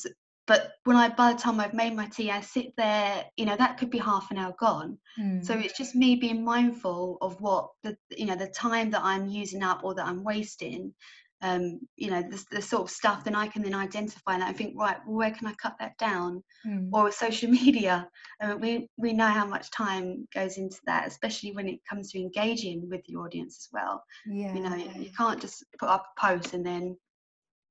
but 0.49 0.71
when 0.83 0.97
I, 0.97 1.09
by 1.09 1.31
the 1.31 1.37
time 1.37 1.59
I've 1.59 1.75
made 1.75 1.95
my 1.95 2.07
tea, 2.07 2.31
I 2.31 2.41
sit 2.41 2.73
there, 2.75 3.23
you 3.37 3.45
know, 3.45 3.55
that 3.55 3.77
could 3.77 3.91
be 3.91 3.99
half 3.99 4.31
an 4.31 4.37
hour 4.39 4.55
gone. 4.59 4.97
Mm. 5.19 5.45
So 5.45 5.53
it's 5.53 5.77
just 5.77 5.93
me 5.93 6.15
being 6.15 6.43
mindful 6.43 7.19
of 7.21 7.39
what 7.39 7.69
the, 7.83 7.95
you 8.17 8.25
know, 8.25 8.35
the 8.35 8.47
time 8.47 8.89
that 8.89 9.03
I'm 9.03 9.27
using 9.27 9.61
up 9.61 9.81
or 9.83 9.93
that 9.93 10.07
I'm 10.07 10.23
wasting, 10.23 10.95
um, 11.43 11.79
you 11.97 12.09
know, 12.09 12.23
the, 12.23 12.43
the 12.49 12.61
sort 12.63 12.81
of 12.81 12.89
stuff, 12.89 13.23
then 13.23 13.35
I 13.35 13.45
can 13.45 13.61
then 13.61 13.75
identify 13.75 14.39
that 14.39 14.47
and 14.47 14.57
think, 14.57 14.73
right, 14.75 14.97
well, 15.05 15.17
where 15.17 15.29
can 15.29 15.45
I 15.45 15.53
cut 15.61 15.75
that 15.79 15.95
down? 15.99 16.43
Mm. 16.65 16.89
Or 16.93 17.03
with 17.03 17.13
social 17.13 17.51
media, 17.63 18.09
uh, 18.41 18.57
we, 18.59 18.89
we 18.97 19.13
know 19.13 19.27
how 19.27 19.45
much 19.45 19.69
time 19.69 20.27
goes 20.33 20.57
into 20.57 20.79
that, 20.87 21.07
especially 21.07 21.51
when 21.51 21.67
it 21.67 21.79
comes 21.87 22.11
to 22.11 22.19
engaging 22.19 22.89
with 22.89 23.01
the 23.07 23.17
audience 23.17 23.55
as 23.59 23.67
well. 23.71 24.03
Yeah. 24.25 24.55
You 24.55 24.61
know, 24.61 24.75
you 24.75 25.11
can't 25.15 25.39
just 25.39 25.63
put 25.77 25.89
up 25.89 26.07
a 26.17 26.27
post 26.27 26.55
and 26.55 26.65
then 26.65 26.97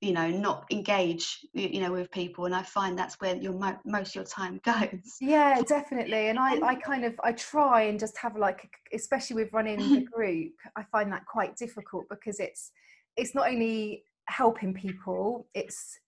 you 0.01 0.13
know 0.13 0.31
not 0.31 0.65
engage 0.71 1.45
you 1.55 1.81
know 1.81 1.91
with 1.91 2.11
people 2.11 2.45
and 2.45 2.55
i 2.55 2.63
find 2.63 2.97
that's 2.99 3.21
where 3.21 3.37
your 3.37 3.53
mo- 3.53 3.79
most 3.85 4.11
of 4.11 4.15
your 4.17 4.25
time 4.25 4.61
goes. 4.65 5.17
Yeah 5.21 5.61
definitely 5.67 6.29
and 6.29 6.39
i 6.39 6.59
i 6.61 6.75
kind 6.75 7.05
of 7.05 7.19
i 7.25 7.33
try 7.33 7.83
and 7.83 7.99
just 7.99 8.17
have 8.19 8.37
like 8.37 8.69
especially 8.93 9.37
with 9.37 9.53
running 9.53 9.79
the 9.79 10.07
group 10.15 10.53
i 10.77 10.83
find 10.93 11.13
that 11.13 11.27
quite 11.27 11.57
difficult 11.57 12.05
because 12.09 12.39
it's 12.39 12.71
it's 13.17 13.35
not 13.35 13.49
only 13.49 14.05
helping 14.27 14.73
people 14.75 15.49
it's 15.55 15.99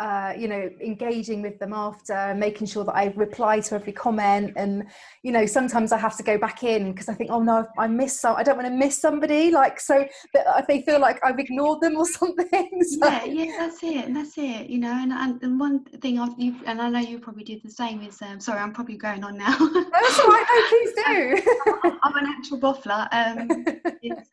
uh, 0.00 0.32
you 0.38 0.46
know, 0.46 0.70
engaging 0.80 1.42
with 1.42 1.58
them 1.58 1.72
after, 1.72 2.34
making 2.34 2.66
sure 2.66 2.84
that 2.84 2.94
I 2.94 3.12
reply 3.16 3.60
to 3.60 3.74
every 3.74 3.92
comment, 3.92 4.52
and 4.56 4.84
you 5.22 5.32
know, 5.32 5.44
sometimes 5.44 5.92
I 5.92 5.98
have 5.98 6.16
to 6.18 6.22
go 6.22 6.38
back 6.38 6.62
in 6.62 6.92
because 6.92 7.08
I 7.08 7.14
think, 7.14 7.30
oh 7.32 7.42
no, 7.42 7.66
I 7.78 7.88
miss 7.88 8.20
some. 8.20 8.36
I 8.36 8.42
don't 8.42 8.56
want 8.56 8.68
to 8.68 8.74
miss 8.74 9.00
somebody, 9.00 9.50
like 9.50 9.80
so 9.80 10.06
that 10.34 10.66
they 10.68 10.82
feel 10.82 11.00
like 11.00 11.18
I've 11.24 11.38
ignored 11.38 11.80
them 11.80 11.96
or 11.96 12.06
something. 12.20 12.70
So. 12.84 13.08
Yeah, 13.08 13.24
yeah, 13.24 13.56
that's 13.58 13.82
it, 13.82 14.14
that's 14.14 14.38
it. 14.38 14.70
You 14.70 14.78
know, 14.78 14.92
and 14.92 15.12
and, 15.12 15.42
and 15.42 15.58
one 15.58 15.84
thing 15.84 16.18
I've 16.18 16.38
you 16.38 16.54
and 16.66 16.80
I 16.80 16.88
know 16.88 17.00
you 17.00 17.18
probably 17.18 17.44
did 17.44 17.62
the 17.62 17.70
same 17.70 18.02
is 18.02 18.22
um, 18.22 18.40
sorry, 18.40 18.60
I'm 18.60 18.72
probably 18.72 18.96
going 18.96 19.24
on 19.24 19.36
now. 19.36 19.56
that's 19.58 20.20
all 20.20 20.28
right. 20.28 20.46
No, 20.48 20.68
please 20.68 20.92
do. 21.06 21.98
I'm, 22.02 22.16
an 22.16 22.26
actual 22.26 22.58
boffler. 22.58 23.08
Um, 23.12 23.64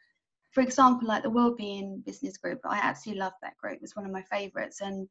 for 0.51 0.61
example, 0.61 1.07
like 1.07 1.23
the 1.23 1.29
Wellbeing 1.29 2.03
Business 2.05 2.37
Group, 2.37 2.59
I 2.65 2.79
absolutely 2.81 3.19
love 3.19 3.33
that 3.41 3.57
group. 3.57 3.79
It's 3.81 3.95
one 3.95 4.05
of 4.05 4.11
my 4.11 4.21
favourites, 4.23 4.81
and 4.81 5.07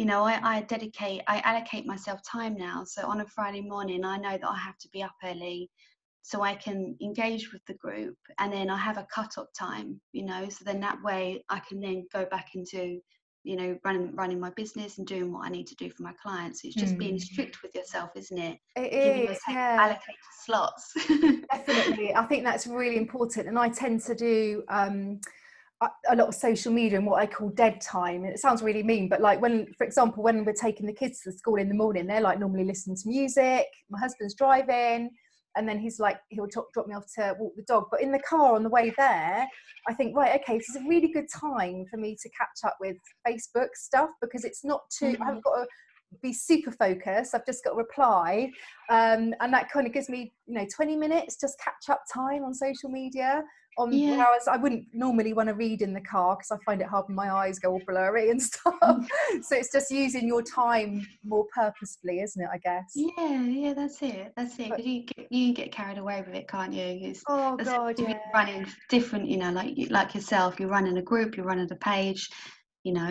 you 0.00 0.06
know, 0.06 0.24
I, 0.24 0.40
I 0.42 0.60
dedicate, 0.62 1.20
I 1.28 1.40
allocate 1.40 1.84
myself 1.84 2.22
time 2.22 2.56
now. 2.56 2.84
So 2.84 3.06
on 3.06 3.20
a 3.20 3.26
Friday 3.26 3.60
morning, 3.60 4.02
I 4.02 4.16
know 4.16 4.38
that 4.38 4.48
I 4.48 4.56
have 4.56 4.78
to 4.78 4.88
be 4.94 5.02
up 5.02 5.12
early 5.22 5.68
so 6.22 6.40
I 6.40 6.54
can 6.54 6.96
engage 7.02 7.52
with 7.52 7.60
the 7.66 7.74
group 7.74 8.16
and 8.38 8.50
then 8.50 8.70
I 8.70 8.78
have 8.78 8.96
a 8.96 9.06
cut 9.14 9.36
up 9.36 9.50
time, 9.52 10.00
you 10.12 10.24
know, 10.24 10.48
so 10.48 10.64
then 10.64 10.80
that 10.80 11.02
way 11.02 11.44
I 11.50 11.60
can 11.68 11.82
then 11.82 12.06
go 12.14 12.24
back 12.24 12.54
into, 12.54 12.98
you 13.44 13.56
know, 13.56 13.78
running 13.84 14.16
running 14.16 14.40
my 14.40 14.48
business 14.56 14.96
and 14.96 15.06
doing 15.06 15.34
what 15.34 15.44
I 15.44 15.50
need 15.50 15.66
to 15.66 15.74
do 15.74 15.90
for 15.90 16.02
my 16.02 16.14
clients. 16.22 16.64
It's 16.64 16.76
just 16.76 16.94
mm. 16.94 16.98
being 16.98 17.18
strict 17.18 17.62
with 17.62 17.74
yourself, 17.74 18.08
isn't 18.16 18.38
it? 18.38 18.56
It 18.76 18.90
Giving 18.90 19.28
is, 19.34 19.38
yeah. 19.50 19.76
allocated 19.80 20.14
slots. 20.46 20.94
Definitely. 21.50 22.14
I 22.14 22.24
think 22.24 22.44
that's 22.44 22.66
really 22.66 22.96
important. 22.96 23.48
And 23.48 23.58
I 23.58 23.68
tend 23.68 24.00
to 24.04 24.14
do 24.14 24.62
um 24.70 25.20
a 25.82 26.16
lot 26.16 26.28
of 26.28 26.34
social 26.34 26.72
media 26.72 26.98
and 26.98 27.06
what 27.06 27.20
I 27.20 27.26
call 27.26 27.48
dead 27.50 27.80
time. 27.80 28.24
It 28.24 28.38
sounds 28.38 28.62
really 28.62 28.82
mean, 28.82 29.08
but 29.08 29.20
like 29.20 29.40
when, 29.40 29.66
for 29.78 29.84
example, 29.84 30.22
when 30.22 30.44
we're 30.44 30.52
taking 30.52 30.86
the 30.86 30.92
kids 30.92 31.20
to 31.22 31.32
school 31.32 31.56
in 31.56 31.68
the 31.68 31.74
morning, 31.74 32.06
they're 32.06 32.20
like 32.20 32.38
normally 32.38 32.64
listening 32.64 32.96
to 32.96 33.08
music. 33.08 33.66
My 33.88 33.98
husband's 33.98 34.34
driving, 34.34 35.10
and 35.56 35.68
then 35.68 35.78
he's 35.78 35.98
like, 35.98 36.18
he'll 36.28 36.48
talk, 36.48 36.72
drop 36.72 36.86
me 36.86 36.94
off 36.94 37.06
to 37.16 37.34
walk 37.38 37.54
the 37.56 37.62
dog. 37.62 37.84
But 37.90 38.02
in 38.02 38.12
the 38.12 38.20
car 38.20 38.54
on 38.54 38.62
the 38.62 38.68
way 38.68 38.92
there, 38.96 39.46
I 39.88 39.94
think, 39.94 40.16
right, 40.16 40.40
okay, 40.40 40.58
this 40.58 40.68
is 40.68 40.76
a 40.76 40.88
really 40.88 41.08
good 41.12 41.28
time 41.32 41.86
for 41.90 41.96
me 41.96 42.16
to 42.20 42.30
catch 42.30 42.64
up 42.64 42.76
with 42.80 42.96
Facebook 43.26 43.68
stuff 43.74 44.10
because 44.20 44.44
it's 44.44 44.64
not 44.64 44.82
too, 44.90 45.06
mm-hmm. 45.06 45.22
I 45.22 45.26
haven't 45.26 45.44
got 45.44 45.56
to 45.56 45.66
be 46.22 46.32
super 46.32 46.70
focused. 46.70 47.34
I've 47.34 47.46
just 47.46 47.64
got 47.64 47.70
to 47.70 47.76
reply. 47.76 48.50
Um, 48.90 49.34
and 49.40 49.52
that 49.52 49.70
kind 49.70 49.86
of 49.86 49.92
gives 49.92 50.08
me, 50.08 50.32
you 50.46 50.54
know, 50.54 50.66
20 50.74 50.96
minutes 50.96 51.36
just 51.40 51.58
catch 51.58 51.88
up 51.88 52.02
time 52.12 52.44
on 52.44 52.54
social 52.54 52.90
media 52.90 53.42
on 53.78 53.92
yeah. 53.92 54.16
whereas 54.16 54.48
I 54.48 54.56
wouldn't 54.56 54.86
normally 54.92 55.32
want 55.32 55.48
to 55.48 55.54
read 55.54 55.82
in 55.82 55.92
the 55.92 56.00
car 56.00 56.36
because 56.36 56.50
I 56.50 56.56
find 56.64 56.80
it 56.80 56.86
hard 56.86 57.06
when 57.06 57.14
my 57.14 57.30
eyes 57.30 57.58
go 57.58 57.72
all 57.72 57.82
blurry 57.86 58.30
and 58.30 58.42
stuff. 58.50 58.74
Mm. 58.82 59.06
so 59.42 59.56
it's 59.56 59.72
just 59.72 59.90
using 59.90 60.26
your 60.26 60.42
time 60.42 61.06
more 61.24 61.46
purposefully, 61.54 62.20
isn't 62.20 62.42
it? 62.42 62.48
I 62.52 62.58
guess. 62.58 62.92
Yeah, 62.94 63.42
yeah, 63.42 63.74
that's 63.74 64.02
it. 64.02 64.32
That's 64.36 64.58
it. 64.58 64.70
But, 64.70 64.84
you 64.84 65.04
get, 65.04 65.32
you 65.32 65.54
get 65.54 65.72
carried 65.72 65.98
away 65.98 66.22
with 66.26 66.34
it, 66.34 66.48
can't 66.48 66.72
you? 66.72 66.82
It's, 66.82 67.22
oh 67.28 67.56
God, 67.56 67.98
yeah. 67.98 68.18
Running 68.34 68.66
different, 68.88 69.28
you 69.28 69.38
know, 69.38 69.50
like 69.50 69.76
like 69.90 70.14
yourself. 70.14 70.58
You're 70.58 70.68
running 70.68 70.98
a 70.98 71.02
group. 71.02 71.36
You're 71.36 71.46
running 71.46 71.68
a 71.70 71.76
page. 71.76 72.28
You 72.84 72.94
know. 72.94 73.10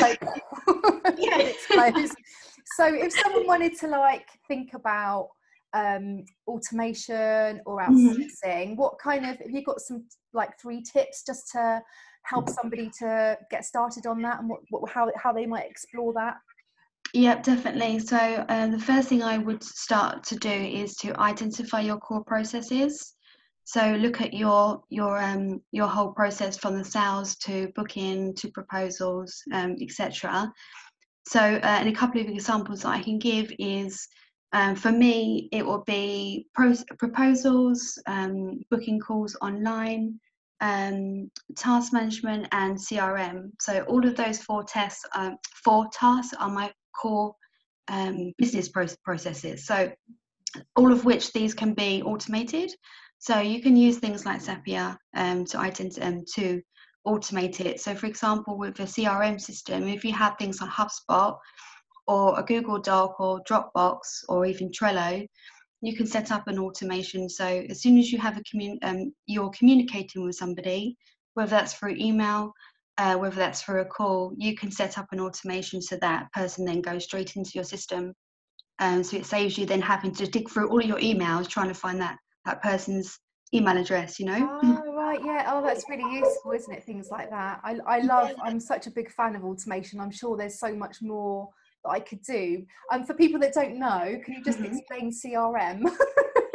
like, 0.00 0.20
yeah. 1.18 1.52
so 2.76 2.86
if 2.86 3.12
someone 3.12 3.46
wanted 3.46 3.78
to 3.78 3.88
like 3.88 4.26
think 4.48 4.74
about 4.74 5.28
um, 5.72 6.24
automation 6.46 7.60
or 7.66 7.78
mm-hmm. 7.78 7.94
outsourcing 7.94 8.68
mm-hmm. 8.68 8.76
what 8.76 8.98
kind 8.98 9.24
of 9.24 9.36
have 9.38 9.50
you 9.50 9.62
got 9.64 9.80
some 9.80 10.04
like 10.32 10.50
three 10.60 10.82
tips 10.82 11.24
just 11.24 11.50
to 11.52 11.80
help 12.24 12.48
somebody 12.48 12.90
to 12.98 13.36
get 13.50 13.64
started 13.64 14.06
on 14.06 14.20
that 14.22 14.40
and 14.40 14.48
what, 14.48 14.60
what 14.70 14.90
how, 14.90 15.10
how 15.16 15.32
they 15.32 15.46
might 15.46 15.68
explore 15.68 16.12
that 16.12 16.36
Yep, 17.12 17.42
definitely. 17.42 17.98
So 17.98 18.16
uh, 18.16 18.68
the 18.68 18.78
first 18.78 19.08
thing 19.08 19.22
I 19.22 19.38
would 19.38 19.64
start 19.64 20.22
to 20.24 20.36
do 20.36 20.48
is 20.48 20.94
to 20.96 21.18
identify 21.18 21.80
your 21.80 21.98
core 21.98 22.22
processes. 22.22 23.14
So 23.64 23.92
look 24.00 24.20
at 24.20 24.32
your 24.32 24.82
your 24.90 25.18
um, 25.18 25.60
your 25.72 25.86
whole 25.86 26.12
process 26.12 26.56
from 26.56 26.76
the 26.78 26.84
sales 26.84 27.36
to 27.36 27.72
booking 27.74 28.34
to 28.34 28.48
proposals, 28.50 29.42
um, 29.52 29.76
etc. 29.80 30.52
So 31.26 31.40
uh, 31.40 31.60
and 31.62 31.88
a 31.88 31.92
couple 31.92 32.20
of 32.20 32.28
examples 32.28 32.82
that 32.82 32.88
I 32.88 33.02
can 33.02 33.18
give 33.18 33.52
is 33.58 34.06
um, 34.52 34.74
for 34.74 34.90
me, 34.90 35.48
it 35.52 35.64
will 35.64 35.84
be 35.84 36.46
pros- 36.54 36.84
proposals, 36.98 37.98
um, 38.06 38.60
booking 38.70 38.98
calls 38.98 39.36
online, 39.40 40.18
um, 40.60 41.30
task 41.56 41.92
management, 41.92 42.48
and 42.52 42.76
CRM. 42.76 43.50
So 43.60 43.82
all 43.82 44.04
of 44.04 44.16
those 44.16 44.40
four 44.40 44.64
tests, 44.64 45.04
um, 45.14 45.36
four 45.64 45.88
tasks 45.92 46.34
are 46.38 46.50
my 46.50 46.72
core 47.00 47.34
um, 47.88 48.32
business 48.38 48.68
pro- 48.68 48.86
processes. 49.04 49.66
So 49.66 49.90
all 50.74 50.92
of 50.92 51.04
which 51.04 51.32
these 51.32 51.54
can 51.54 51.74
be 51.74 52.02
automated. 52.02 52.72
So 53.18 53.38
you 53.38 53.62
can 53.62 53.76
use 53.76 53.98
things 53.98 54.26
like 54.26 54.42
Zapier 54.42 54.96
um, 55.14 55.44
to 55.46 55.58
to 56.34 56.62
automate 57.06 57.60
it. 57.60 57.80
So 57.80 57.94
for 57.94 58.06
example, 58.06 58.58
with 58.58 58.80
a 58.80 58.84
CRM 58.84 59.40
system, 59.40 59.88
if 59.88 60.04
you 60.04 60.12
have 60.12 60.36
things 60.38 60.60
like 60.60 60.70
HubSpot, 60.70 61.36
or 62.10 62.40
a 62.40 62.42
Google 62.42 62.80
Doc 62.80 63.20
or 63.20 63.40
Dropbox 63.48 64.24
or 64.28 64.44
even 64.44 64.68
Trello, 64.70 65.24
you 65.80 65.96
can 65.96 66.08
set 66.08 66.32
up 66.32 66.48
an 66.48 66.58
automation. 66.58 67.28
So 67.28 67.46
as 67.70 67.80
soon 67.80 67.98
as 67.98 68.10
you 68.10 68.18
have 68.18 68.36
a 68.36 68.42
commun- 68.50 68.80
um, 68.82 69.14
you're 69.26 69.50
communicating 69.50 70.24
with 70.24 70.34
somebody, 70.34 70.96
whether 71.34 71.50
that's 71.50 71.74
through 71.74 71.94
email, 71.96 72.52
uh, 72.98 73.14
whether 73.14 73.36
that's 73.36 73.62
through 73.62 73.82
a 73.82 73.84
call, 73.84 74.34
you 74.36 74.56
can 74.56 74.72
set 74.72 74.98
up 74.98 75.06
an 75.12 75.20
automation 75.20 75.80
so 75.80 75.96
that 75.98 76.30
person 76.32 76.64
then 76.64 76.80
goes 76.80 77.04
straight 77.04 77.36
into 77.36 77.52
your 77.54 77.64
system. 77.64 78.12
Um, 78.80 79.04
so 79.04 79.16
it 79.16 79.24
saves 79.24 79.56
you 79.56 79.64
then 79.64 79.80
having 79.80 80.12
to 80.16 80.26
dig 80.26 80.50
through 80.50 80.68
all 80.68 80.82
your 80.82 80.98
emails 80.98 81.46
trying 81.46 81.68
to 81.68 81.74
find 81.74 82.00
that 82.00 82.16
that 82.44 82.60
person's 82.60 83.16
email 83.54 83.76
address. 83.76 84.18
You 84.18 84.26
know. 84.26 84.58
Oh 84.62 84.92
right, 84.94 85.20
yeah. 85.24 85.44
Oh, 85.52 85.62
that's 85.62 85.84
really 85.88 86.12
useful, 86.12 86.52
isn't 86.52 86.74
it? 86.74 86.82
Things 86.84 87.08
like 87.10 87.30
that. 87.30 87.60
I 87.62 87.78
I 87.86 87.98
love. 88.14 88.32
I'm 88.42 88.58
such 88.58 88.88
a 88.88 88.90
big 88.90 89.12
fan 89.12 89.36
of 89.36 89.44
automation. 89.44 90.00
I'm 90.00 90.10
sure 90.10 90.36
there's 90.36 90.58
so 90.58 90.74
much 90.74 91.02
more 91.02 91.50
that 91.84 91.90
I 91.90 92.00
could 92.00 92.22
do. 92.22 92.64
And 92.90 93.02
um, 93.02 93.06
for 93.06 93.14
people 93.14 93.40
that 93.40 93.54
don't 93.54 93.78
know, 93.78 94.18
can 94.24 94.34
you 94.34 94.44
just 94.44 94.58
mm-hmm. 94.58 94.76
explain 94.76 95.12
CRM? 95.12 95.82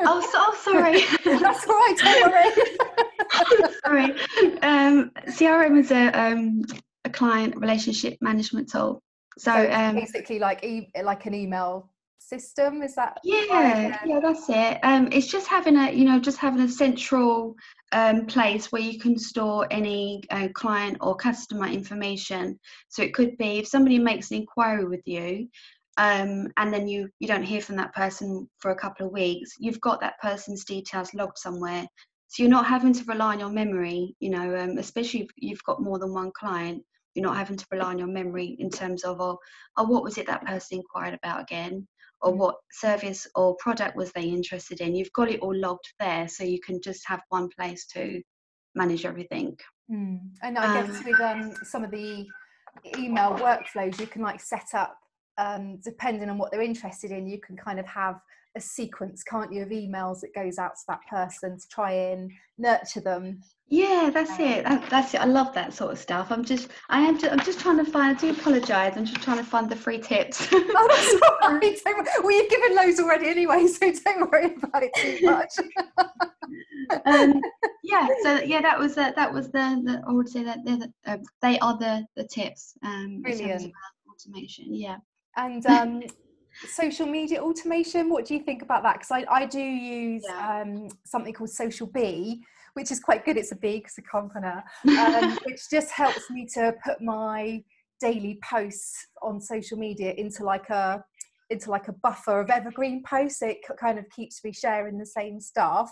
oh, 0.02 0.22
so, 0.22 0.38
oh, 0.38 0.58
sorry. 0.64 1.02
That's 1.40 1.68
all 1.68 1.76
right. 1.76 1.96
Don't 1.98 2.32
worry. 2.32 3.74
sorry. 3.86 4.12
Um, 4.62 5.12
CRM 5.28 5.80
is 5.80 5.92
a 5.92 6.10
um, 6.10 6.64
a 7.06 7.10
client 7.10 7.56
relationship 7.58 8.18
management 8.22 8.72
tool. 8.72 9.02
So, 9.38 9.52
so 9.52 9.72
um, 9.72 9.96
basically, 9.96 10.40
like 10.40 10.64
e- 10.64 10.90
like 11.04 11.26
an 11.26 11.34
email 11.34 11.90
system? 12.28 12.82
Is 12.82 12.96
that 12.96 13.18
yeah 13.24 14.00
yeah 14.06 14.20
that's 14.20 14.50
it. 14.50 14.80
Um 14.84 15.10
it's 15.12 15.28
just 15.28 15.48
having 15.48 15.76
a 15.78 15.92
you 15.92 16.06
know 16.06 16.20
just 16.20 16.38
having 16.38 16.62
a 16.62 16.70
central 16.70 17.56
um, 17.92 18.26
place 18.26 18.72
where 18.72 18.82
you 18.82 19.00
can 19.00 19.18
store 19.18 19.68
any 19.72 20.22
uh, 20.30 20.50
client 20.54 20.98
or 21.02 21.16
customer 21.16 21.68
information. 21.68 22.60
So 22.90 23.04
it 23.04 23.14
could 23.14 23.38
be 23.38 23.60
if 23.60 23.68
somebody 23.68 24.00
makes 24.00 24.32
an 24.32 24.38
inquiry 24.38 24.86
with 24.86 25.04
you 25.06 25.48
um, 25.98 26.48
and 26.58 26.74
then 26.74 26.88
you 26.88 27.10
you 27.20 27.28
don't 27.28 27.44
hear 27.44 27.62
from 27.62 27.78
that 27.78 27.96
person 27.96 28.50
for 28.60 28.72
a 28.72 28.76
couple 28.76 29.06
of 29.06 29.14
weeks 29.14 29.52
you've 29.60 29.82
got 29.82 30.02
that 30.02 30.20
person's 30.22 30.66
details 30.66 31.14
logged 31.14 31.38
somewhere. 31.38 31.88
So 32.28 32.44
you're 32.44 32.50
not 32.50 32.66
having 32.66 32.92
to 32.94 33.04
rely 33.06 33.34
on 33.34 33.40
your 33.40 33.50
memory 33.50 34.16
you 34.20 34.30
know 34.30 34.56
um, 34.58 34.78
especially 34.78 35.22
if 35.22 35.30
you've 35.38 35.64
got 35.64 35.82
more 35.82 36.00
than 36.00 36.14
one 36.14 36.32
client 36.38 36.84
you're 37.14 37.24
not 37.26 37.38
having 37.38 37.58
to 37.58 37.66
rely 37.72 37.92
on 37.92 38.00
your 38.00 38.10
memory 38.10 38.58
in 38.60 38.70
terms 38.70 39.04
of 39.04 39.22
oh, 39.22 39.40
oh 39.78 39.84
what 39.84 40.04
was 40.04 40.18
it 40.18 40.28
that 40.28 40.46
person 40.46 40.80
inquired 40.80 41.14
about 41.14 41.42
again 41.42 41.88
or 42.22 42.34
what 42.34 42.56
service 42.72 43.28
or 43.36 43.56
product 43.58 43.96
was 43.96 44.12
they 44.12 44.24
interested 44.24 44.82
in 44.82 44.96
you've 44.96 45.12
got 45.14 45.30
it 45.30 45.40
all 45.40 45.56
logged 45.56 45.86
there 46.00 46.28
so 46.28 46.44
you 46.44 46.60
can 46.60 46.82
just 46.82 47.02
have 47.08 47.22
one 47.30 47.50
place 47.58 47.86
to 47.88 48.22
manage 48.76 49.06
everything 49.06 49.56
mm. 49.92 50.20
and 50.44 50.58
i 50.58 50.80
um, 50.80 50.88
guess 50.88 51.04
with 51.04 51.20
um, 51.22 51.54
some 51.64 51.84
of 51.84 51.92
the 51.92 52.26
email 52.98 53.32
workflows 53.36 54.00
you 54.00 54.08
can 54.08 54.22
like 54.22 54.40
set 54.40 54.68
up 54.74 54.98
um, 55.38 55.78
depending 55.84 56.30
on 56.30 56.38
what 56.38 56.52
they're 56.52 56.62
interested 56.62 57.12
in 57.12 57.28
you 57.28 57.40
can 57.40 57.58
kind 57.58 57.80
of 57.80 57.86
have 57.86 58.16
a 58.56 58.62
sequence 58.62 59.24
can't 59.24 59.52
you 59.52 59.64
of 59.64 59.70
emails 59.70 60.22
that 60.22 60.34
goes 60.34 60.58
out 60.58 60.76
to 60.76 60.82
that 60.88 61.02
person 61.10 61.58
to 61.58 61.68
try 61.70 61.92
and 61.92 62.32
nurture 62.58 63.02
them? 63.02 63.42
Yeah 63.68 64.10
that's 64.14 64.32
um, 64.32 64.42
it. 64.42 64.64
That, 64.64 64.90
that's 64.90 65.14
it. 65.14 65.22
I 65.22 65.26
love 65.26 65.54
that 65.54 65.74
sort 65.74 65.92
of 65.92 66.00
stuff. 66.00 66.32
I'm 66.32 66.44
just 66.44 66.70
i 66.90 67.02
am 67.02 67.20
just, 67.20 67.32
i'm 67.32 67.40
just 67.40 67.60
trying 67.60 67.78
to 67.84 67.90
find 67.90 68.16
i 68.16 68.20
do 68.20 68.32
apologize. 68.32 68.94
I'm 68.96 69.06
just 69.06 69.22
trying 69.22 69.38
to 69.38 69.44
find 69.44 69.70
the 69.70 69.76
free 69.76 70.00
tips. 70.00 70.48
Oh 70.78 70.88
that's 70.90 71.22
all 71.22 71.50
right. 71.60 71.82
Well 72.24 72.32
you've 72.32 72.50
given 72.50 72.76
loads 72.76 73.00
already 73.00 73.28
anyway 73.28 73.68
so 73.68 73.92
don't 74.04 74.32
worry 74.32 74.56
about 74.56 74.84
it 74.84 74.92
too 74.96 75.20
much. 75.26 75.54
Um, 77.06 77.42
yeah 77.84 78.08
so 78.24 78.40
yeah 78.42 78.62
that 78.62 78.78
was 78.78 78.96
the, 78.96 79.14
that 79.16 79.32
was 79.32 79.48
the, 79.48 79.82
the 79.84 80.02
i 80.08 80.12
would 80.12 80.30
say 80.30 80.44
that 80.44 80.64
the, 80.66 80.92
uh, 81.06 81.18
they 81.42 81.58
are 81.60 81.78
the 81.78 82.06
the 82.16 82.24
tips 82.24 82.74
um 82.84 83.22
Brilliant. 83.22 83.72
automation 84.10 84.74
yeah. 84.74 84.98
And 85.38 85.66
um 85.66 86.02
social 86.68 87.06
media 87.06 87.42
automation 87.42 88.10
what 88.10 88.26
do 88.26 88.34
you 88.34 88.42
think 88.42 88.62
about 88.62 88.84
that 88.84 88.94
because 88.94 89.12
I, 89.12 89.26
I 89.30 89.46
do 89.46 89.60
use 89.60 90.24
yeah. 90.28 90.62
um, 90.62 90.90
something 91.06 91.34
called 91.34 91.50
SocialBee 91.50 92.40
which 92.74 92.92
is 92.92 93.00
quite 93.00 93.26
good 93.26 93.38
it's 93.38 93.52
a 93.52 93.56
bee 93.56 93.78
because 93.78 93.98
a 93.98 94.02
Calmpreneur 94.02 94.64
um, 94.98 95.38
which 95.46 95.62
just 95.70 95.92
helps 95.92 96.30
me 96.30 96.48
to 96.54 96.74
put 96.84 97.02
my 97.02 97.64
daily 98.02 98.40
posts 98.44 99.08
on 99.22 99.40
social 99.40 99.78
media 99.78 100.14
into 100.14 100.44
like 100.44 100.70
a 100.70 101.04
into 101.50 101.70
like 101.70 101.88
a 101.88 101.94
buffer 101.94 102.40
of 102.40 102.50
evergreen 102.50 103.04
posts. 103.04 103.42
It 103.42 103.58
kind 103.80 104.00
of 104.00 104.10
keeps 104.10 104.44
me 104.44 104.52
sharing 104.52 104.98
the 104.98 105.06
same 105.06 105.40
stuff. 105.40 105.92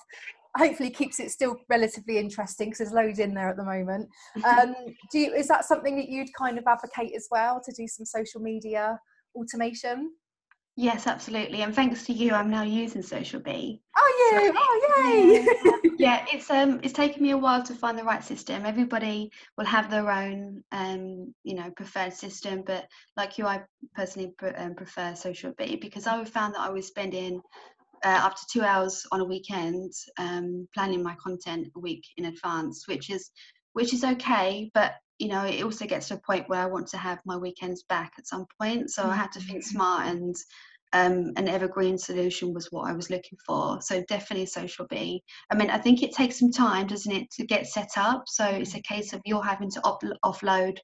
Hopefully, 0.57 0.91
keeps 0.91 1.19
it 1.19 1.31
still 1.31 1.57
relatively 1.69 2.17
interesting 2.17 2.69
because 2.69 2.79
there's 2.79 2.91
loads 2.91 3.19
in 3.19 3.33
there 3.33 3.49
at 3.49 3.57
the 3.57 3.63
moment. 3.63 4.07
Um, 4.45 4.75
do 5.11 5.19
you, 5.19 5.33
is 5.33 5.47
that 5.47 5.65
something 5.65 5.95
that 5.97 6.09
you'd 6.09 6.33
kind 6.37 6.57
of 6.57 6.65
advocate 6.67 7.13
as 7.15 7.27
well 7.31 7.61
to 7.63 7.71
do 7.71 7.87
some 7.87 8.05
social 8.05 8.39
media 8.39 8.99
automation? 9.35 10.11
Yes, 10.75 11.05
absolutely. 11.05 11.61
And 11.61 11.75
thanks 11.75 12.05
to 12.05 12.13
you, 12.13 12.31
I'm 12.33 12.49
now 12.49 12.63
using 12.63 13.03
SocialBee. 13.03 13.79
Oh, 13.95 14.29
you? 14.31 14.53
So, 14.53 14.53
oh, 14.57 15.03
yay! 15.05 15.45
Yeah, 15.63 15.89
yeah, 15.99 16.25
it's 16.33 16.49
um, 16.49 16.79
it's 16.81 16.93
taken 16.93 17.21
me 17.21 17.29
a 17.31 17.37
while 17.37 17.61
to 17.63 17.75
find 17.75 17.97
the 17.97 18.03
right 18.03 18.23
system. 18.23 18.65
Everybody 18.65 19.31
will 19.55 19.65
have 19.65 19.91
their 19.91 20.09
own, 20.09 20.63
um, 20.71 21.33
you 21.43 21.53
know, 21.53 21.69
preferred 21.75 22.13
system. 22.13 22.63
But 22.65 22.87
like 23.15 23.37
you, 23.37 23.45
I 23.45 23.61
personally 23.93 24.33
pre- 24.35 24.55
um, 24.55 24.73
prefer 24.73 25.11
SocialBee 25.11 25.79
because 25.79 26.07
I 26.07 26.23
found 26.23 26.55
that 26.55 26.61
I 26.61 26.69
was 26.69 26.87
spending 26.87 27.39
uh, 28.03 28.21
up 28.23 28.35
to 28.35 28.45
two 28.51 28.63
hours 28.63 29.05
on 29.11 29.21
a 29.21 29.25
weekend 29.25 29.91
um, 30.17 30.67
planning 30.73 31.03
my 31.03 31.15
content 31.23 31.67
a 31.75 31.79
week 31.79 32.03
in 32.17 32.25
advance, 32.25 32.87
which 32.87 33.11
is 33.11 33.29
which 33.73 33.93
is 33.93 34.03
okay. 34.03 34.71
But 34.73 34.93
you 35.23 35.29
know, 35.29 35.45
it 35.45 35.63
also 35.63 35.85
gets 35.85 36.09
to 36.09 36.15
a 36.15 36.19
point 36.19 36.49
where 36.49 36.59
I 36.59 36.65
want 36.65 36.85
to 36.87 36.97
have 36.97 37.17
my 37.25 37.37
weekends 37.37 37.83
back 37.83 38.11
at 38.17 38.27
some 38.27 38.45
point. 38.59 38.91
So 38.91 39.03
I 39.03 39.15
had 39.15 39.31
to 39.31 39.39
think 39.39 39.59
mm-hmm. 39.59 39.75
smart 39.75 40.07
and 40.07 40.35
um, 40.91 41.31
an 41.37 41.47
evergreen 41.47 41.97
solution 41.97 42.53
was 42.53 42.67
what 42.73 42.89
I 42.89 42.93
was 42.93 43.09
looking 43.09 43.37
for. 43.47 43.81
So 43.81 44.03
definitely 44.09 44.47
SocialBee. 44.47 45.21
I 45.49 45.55
mean, 45.55 45.69
I 45.69 45.77
think 45.77 46.03
it 46.03 46.13
takes 46.13 46.37
some 46.37 46.51
time, 46.51 46.87
doesn't 46.87 47.09
it, 47.09 47.31
to 47.37 47.45
get 47.45 47.67
set 47.67 47.91
up. 47.95 48.25
So 48.27 48.45
it's 48.45 48.75
a 48.75 48.81
case 48.81 49.13
of 49.13 49.21
you're 49.23 49.41
having 49.41 49.71
to 49.71 49.81
op- 49.85 50.03
offload 50.25 50.77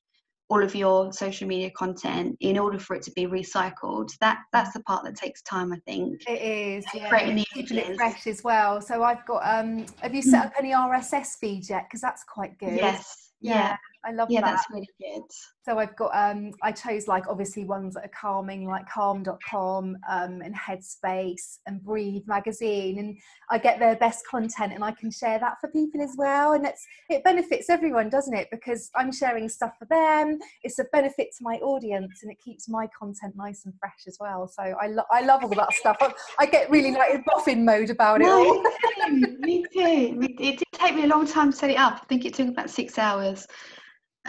all 0.48 0.64
of 0.64 0.74
your 0.74 1.12
social 1.12 1.46
media 1.46 1.70
content 1.72 2.38
in 2.40 2.58
order 2.58 2.80
for 2.80 2.96
it 2.96 3.04
to 3.04 3.12
be 3.12 3.28
recycled. 3.28 4.18
That 4.20 4.40
that's 4.54 4.72
the 4.72 4.80
part 4.84 5.04
that 5.04 5.16
takes 5.18 5.42
time, 5.42 5.74
I 5.74 5.80
think. 5.86 6.22
It 6.30 6.42
is. 6.42 6.86
Yeah. 6.94 7.44
Keeping 7.54 7.78
it 7.78 7.98
fresh 7.98 8.26
as 8.26 8.42
well. 8.42 8.82
So 8.82 9.04
I've 9.04 9.26
got. 9.28 9.42
Um, 9.44 9.86
have 10.02 10.16
you 10.16 10.22
set 10.22 10.44
mm. 10.44 10.48
up 10.48 10.54
any 10.58 10.72
RSS 10.72 11.38
feeds 11.42 11.70
yet? 11.70 11.88
Because 11.90 12.00
that's 12.00 12.24
quite 12.24 12.58
good. 12.58 12.78
Yes. 12.78 13.32
yeah. 13.42 13.54
yeah. 13.54 13.76
I 14.06 14.12
love 14.12 14.30
that. 14.30 14.34
yeah, 14.34 14.42
that. 14.42 14.52
that's 14.52 14.70
really 14.72 14.90
good. 15.00 15.24
So 15.66 15.78
I've 15.78 15.96
got 15.96 16.12
um 16.14 16.52
I 16.64 16.72
chose 16.72 17.08
like 17.08 17.28
obviously 17.28 17.66
ones 17.66 17.94
that 17.96 18.06
are 18.06 18.12
calming 18.20 18.66
like 18.66 18.90
calm.com 18.90 19.98
um 20.10 20.42
and 20.42 20.56
Headspace 20.56 21.60
and 21.68 21.84
Breathe 21.84 22.24
magazine 22.26 23.00
and 23.00 23.18
I 23.52 23.58
get 23.58 23.78
their 23.78 23.96
best 23.96 24.26
content 24.26 24.74
and 24.74 24.84
I 24.84 24.92
can 24.92 25.12
share 25.12 25.38
that 25.40 25.58
for 25.62 25.70
people 25.70 26.02
as 26.02 26.16
well 26.18 26.54
and 26.54 26.66
it's 26.66 26.84
it 27.10 27.24
benefits 27.24 27.70
everyone 27.70 28.10
doesn't 28.10 28.34
it 28.34 28.48
because 28.52 28.90
I'm 28.96 29.12
sharing 29.12 29.48
stuff 29.50 29.74
for 29.78 29.86
them 29.86 30.40
it's 30.64 30.80
a 30.80 30.86
benefit 30.92 31.28
to 31.38 31.44
my 31.44 31.56
audience 31.58 32.20
and 32.24 32.32
it 32.32 32.40
keeps 32.44 32.68
my 32.68 32.88
content 32.98 33.36
nice 33.36 33.66
and 33.66 33.74
fresh 33.80 34.06
as 34.08 34.18
well 34.20 34.48
so 34.48 34.64
I, 34.64 34.88
lo- 34.88 35.04
I 35.12 35.22
love 35.22 35.44
all 35.44 35.50
that 35.50 35.74
stuff 35.74 35.98
I, 36.02 36.14
I 36.40 36.46
get 36.46 36.72
really 36.72 36.92
like 36.92 37.14
in 37.14 37.24
boffin 37.28 37.64
mode 37.64 37.90
about 37.90 38.22
it 38.22 38.26
no, 38.26 38.48
all. 38.48 38.64
too 39.06 39.38
me 39.40 39.64
too 39.74 40.20
it 40.40 40.58
did 40.58 40.64
take 40.74 40.96
me 40.96 41.04
a 41.04 41.08
long 41.08 41.28
time 41.28 41.52
to 41.52 41.58
set 41.58 41.70
it 41.70 41.78
up 41.78 42.00
I 42.02 42.06
think 42.06 42.26
it 42.26 42.34
took 42.34 42.48
about 42.48 42.70
six 42.70 42.98
hours 42.98 43.46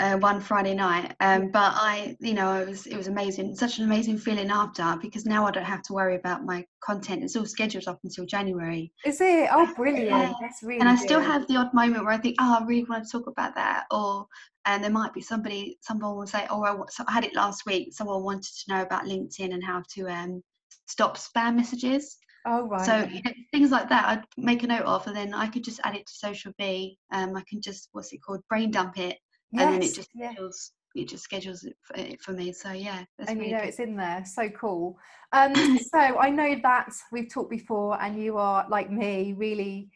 uh, 0.01 0.17
one 0.17 0.41
Friday 0.41 0.75
night. 0.75 1.15
Um, 1.21 1.51
but 1.51 1.73
I, 1.77 2.17
you 2.21 2.35
know, 2.35 2.55
it 2.55 2.69
was 2.69 2.87
it 2.87 2.97
was 2.97 3.07
amazing, 3.07 3.55
such 3.55 3.79
an 3.79 3.85
amazing 3.85 4.19
feeling 4.19 4.51
after 4.51 4.99
because 5.01 5.27
now 5.27 5.47
I 5.47 5.51
don't 5.51 5.65
have 5.65 5.83
to 5.83 5.93
worry 5.93 6.17
about 6.17 6.45
my 6.45 6.65
content. 6.83 7.23
It's 7.23 7.37
all 7.37 7.47
scheduled 7.47 7.87
up 7.87 8.01
until 8.03 8.27
January. 8.27 8.93
Is 9.05 9.21
it? 9.21 9.49
Oh, 9.53 9.73
brilliant! 9.77 10.09
Yeah. 10.09 10.33
That's 10.41 10.63
really. 10.63 10.81
And 10.81 10.89
I 10.89 10.97
still 10.97 11.21
have 11.21 11.47
the 11.47 11.57
odd 11.57 11.73
moment 11.75 12.05
where 12.05 12.15
I 12.15 12.19
think, 12.19 12.37
oh, 12.41 12.59
I 12.61 12.65
really 12.65 12.85
want 12.85 13.05
to 13.05 13.11
talk 13.11 13.27
about 13.27 13.55
that, 13.55 13.85
or 13.91 14.27
and 14.67 14.83
there 14.83 14.91
might 14.91 15.15
be 15.15 15.21
somebody, 15.21 15.79
someone 15.81 16.17
will 16.17 16.27
say, 16.27 16.47
oh, 16.51 16.63
I, 16.63 16.77
I 17.07 17.13
had 17.13 17.25
it 17.25 17.35
last 17.35 17.65
week. 17.67 17.93
Someone 17.93 18.23
wanted 18.23 18.53
to 18.65 18.75
know 18.75 18.83
about 18.83 19.05
LinkedIn 19.05 19.55
and 19.55 19.65
how 19.65 19.83
to 19.95 20.07
um, 20.09 20.43
stop 20.87 21.17
spam 21.17 21.57
messages. 21.57 22.19
Oh 22.47 22.67
right. 22.69 22.87
So 22.87 23.09
you 23.13 23.23
know, 23.23 23.33
things 23.53 23.71
like 23.71 23.89
that, 23.91 24.07
I'd 24.07 24.25
make 24.39 24.63
a 24.63 24.67
note 24.67 24.85
of, 24.85 25.07
and 25.07 25.17
then 25.17 25.35
I 25.35 25.47
could 25.47 25.65
just 25.65 25.81
add 25.85 25.95
it 25.95 26.07
to 26.07 26.27
SocialBee. 26.27 26.97
Um, 27.13 27.37
I 27.37 27.43
can 27.49 27.61
just 27.61 27.91
what's 27.93 28.13
it 28.13 28.23
called, 28.23 28.41
brain 28.49 28.71
dump 28.71 28.99
it, 28.99 29.19
yes, 29.53 29.63
and 29.63 29.75
then 29.75 29.83
it 29.83 29.95
just 29.95 30.11
schedules 30.11 30.73
it 30.97 31.09
just 31.09 31.23
schedules 31.23 31.65
it 31.65 31.77
for, 31.83 31.97
it 31.97 32.21
for 32.21 32.33
me 32.33 32.53
so 32.53 32.73
yeah 32.73 33.05
and 33.27 33.39
really 33.39 33.51
you 33.51 33.57
know 33.57 33.61
good. 33.61 33.69
it's 33.69 33.79
in 33.79 33.97
there 33.97 34.25
so 34.25 34.49
cool. 34.51 34.97
Um 35.33 35.79
so 35.93 35.99
i 35.99 36.29
know 36.31 36.57
that 36.63 36.93
we've 37.13 37.33
talked 37.33 37.51
before 37.51 38.01
and 38.03 38.21
you 38.21 38.37
are 38.39 38.67
like 38.69 38.91
me 38.91 39.33
really 39.35 39.91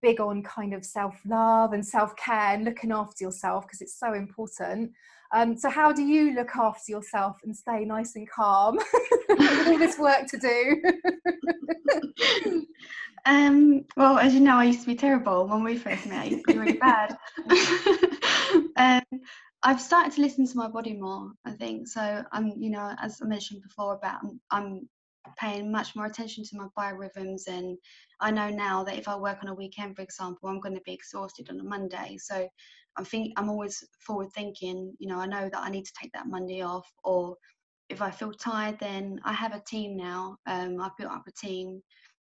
big 0.00 0.20
on 0.20 0.42
kind 0.42 0.74
of 0.74 0.84
self-love 0.84 1.72
and 1.72 1.84
self-care 1.84 2.54
and 2.54 2.64
looking 2.64 2.92
after 2.92 3.24
yourself 3.24 3.66
because 3.66 3.80
it's 3.80 3.98
so 3.98 4.14
important. 4.14 4.92
Um, 5.34 5.56
so 5.58 5.68
how 5.68 5.92
do 5.92 6.02
you 6.02 6.34
look 6.34 6.56
after 6.56 6.92
yourself 6.92 7.36
and 7.44 7.54
stay 7.54 7.84
nice 7.84 8.14
and 8.16 8.28
calm 8.30 8.78
with 9.28 9.68
all 9.68 9.78
this 9.78 9.98
work 9.98 10.26
to 10.28 10.38
do? 10.38 10.82
Um, 13.26 13.84
well 13.96 14.16
as 14.18 14.32
you 14.32 14.40
know 14.40 14.56
i 14.56 14.64
used 14.64 14.80
to 14.82 14.86
be 14.86 14.94
terrible 14.94 15.46
when 15.46 15.62
we 15.62 15.76
first 15.76 16.06
met 16.06 16.20
i 16.20 16.24
used 16.26 16.46
to 16.46 16.52
be 16.54 16.58
really 16.58 16.78
bad 16.78 17.14
um, 18.76 19.02
I've 19.62 19.80
started 19.80 20.12
to 20.14 20.20
listen 20.20 20.46
to 20.46 20.56
my 20.56 20.68
body 20.68 20.94
more. 20.94 21.32
I 21.44 21.52
think 21.52 21.88
so. 21.88 22.24
I'm, 22.32 22.52
you 22.58 22.70
know, 22.70 22.94
as 23.00 23.20
I 23.22 23.26
mentioned 23.26 23.62
before, 23.62 23.94
about 23.94 24.20
I'm, 24.22 24.40
I'm 24.50 24.88
paying 25.38 25.70
much 25.72 25.96
more 25.96 26.06
attention 26.06 26.44
to 26.44 26.56
my 26.56 26.66
biorhythms, 26.78 27.48
and 27.48 27.76
I 28.20 28.30
know 28.30 28.50
now 28.50 28.84
that 28.84 28.98
if 28.98 29.08
I 29.08 29.16
work 29.16 29.38
on 29.42 29.48
a 29.48 29.54
weekend, 29.54 29.96
for 29.96 30.02
example, 30.02 30.48
I'm 30.48 30.60
going 30.60 30.74
to 30.76 30.82
be 30.82 30.92
exhausted 30.94 31.50
on 31.50 31.60
a 31.60 31.64
Monday. 31.64 32.16
So 32.18 32.48
I'm 32.96 33.04
think 33.04 33.32
I'm 33.36 33.50
always 33.50 33.82
forward 34.06 34.28
thinking. 34.34 34.94
You 34.98 35.08
know, 35.08 35.18
I 35.18 35.26
know 35.26 35.48
that 35.52 35.62
I 35.62 35.70
need 35.70 35.84
to 35.84 35.92
take 36.00 36.12
that 36.12 36.28
Monday 36.28 36.62
off, 36.62 36.88
or 37.04 37.36
if 37.88 38.02
I 38.02 38.10
feel 38.10 38.32
tired, 38.32 38.78
then 38.80 39.20
I 39.24 39.32
have 39.32 39.54
a 39.54 39.62
team 39.66 39.96
now. 39.96 40.36
Um, 40.46 40.80
I've 40.80 40.96
built 40.98 41.12
up 41.12 41.24
a 41.26 41.32
team 41.46 41.82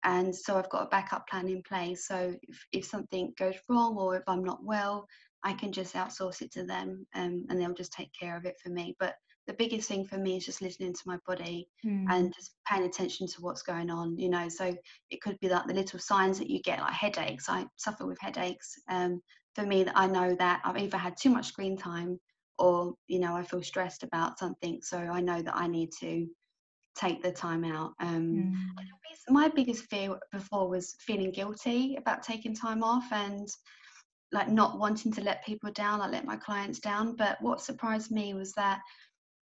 and 0.03 0.35
so 0.35 0.57
I've 0.57 0.69
got 0.69 0.83
a 0.85 0.89
backup 0.89 1.27
plan 1.27 1.47
in 1.47 1.61
place. 1.63 2.07
So 2.07 2.35
if, 2.43 2.65
if 2.73 2.85
something 2.85 3.33
goes 3.37 3.55
wrong 3.69 3.97
or 3.97 4.15
if 4.17 4.23
I'm 4.27 4.43
not 4.43 4.63
well, 4.63 5.07
I 5.43 5.53
can 5.53 5.71
just 5.71 5.95
outsource 5.95 6.41
it 6.41 6.51
to 6.53 6.63
them 6.63 7.05
um, 7.15 7.45
and 7.49 7.59
they'll 7.59 7.73
just 7.73 7.93
take 7.93 8.11
care 8.17 8.37
of 8.37 8.45
it 8.45 8.55
for 8.63 8.69
me. 8.69 8.95
But 8.99 9.15
the 9.45 9.53
biggest 9.53 9.89
thing 9.89 10.05
for 10.05 10.17
me 10.17 10.37
is 10.37 10.45
just 10.45 10.61
listening 10.61 10.93
to 10.93 11.01
my 11.05 11.17
body 11.27 11.67
mm. 11.85 12.05
and 12.09 12.33
just 12.33 12.55
paying 12.65 12.85
attention 12.85 13.27
to 13.27 13.41
what's 13.41 13.61
going 13.61 13.89
on, 13.89 14.17
you 14.17 14.29
know. 14.29 14.47
So 14.47 14.73
it 15.09 15.21
could 15.21 15.37
be 15.41 15.49
like 15.49 15.67
the 15.67 15.73
little 15.73 15.99
signs 15.99 16.39
that 16.39 16.49
you 16.49 16.61
get, 16.61 16.79
like 16.79 16.93
headaches. 16.93 17.49
I 17.49 17.65
suffer 17.75 18.05
with 18.05 18.19
headaches. 18.21 18.73
Um, 18.89 19.21
for 19.55 19.65
me, 19.65 19.83
that 19.83 19.97
I 19.97 20.07
know 20.07 20.35
that 20.35 20.61
I've 20.63 20.77
either 20.77 20.97
had 20.97 21.15
too 21.17 21.29
much 21.29 21.47
screen 21.47 21.77
time 21.77 22.19
or, 22.57 22.93
you 23.07 23.19
know, 23.19 23.35
I 23.35 23.43
feel 23.43 23.61
stressed 23.61 24.03
about 24.03 24.39
something. 24.39 24.79
So 24.81 24.97
I 24.97 25.19
know 25.19 25.41
that 25.41 25.55
I 25.55 25.67
need 25.67 25.89
to 25.99 26.27
take 26.95 27.21
the 27.21 27.31
time 27.31 27.65
out. 27.65 27.93
Um, 27.99 28.53
mm. 28.53 28.53
My 29.29 29.49
biggest 29.49 29.85
fear 29.85 30.17
before 30.31 30.69
was 30.69 30.95
feeling 30.99 31.31
guilty 31.31 31.95
about 31.95 32.23
taking 32.23 32.55
time 32.55 32.83
off 32.83 33.11
and 33.11 33.47
like 34.33 34.49
not 34.49 34.79
wanting 34.79 35.11
to 35.13 35.21
let 35.21 35.45
people 35.45 35.71
down, 35.71 36.01
I 36.01 36.09
let 36.09 36.25
my 36.25 36.35
clients 36.35 36.79
down. 36.79 37.15
But 37.15 37.41
what 37.41 37.61
surprised 37.61 38.11
me 38.11 38.33
was 38.33 38.51
that 38.53 38.81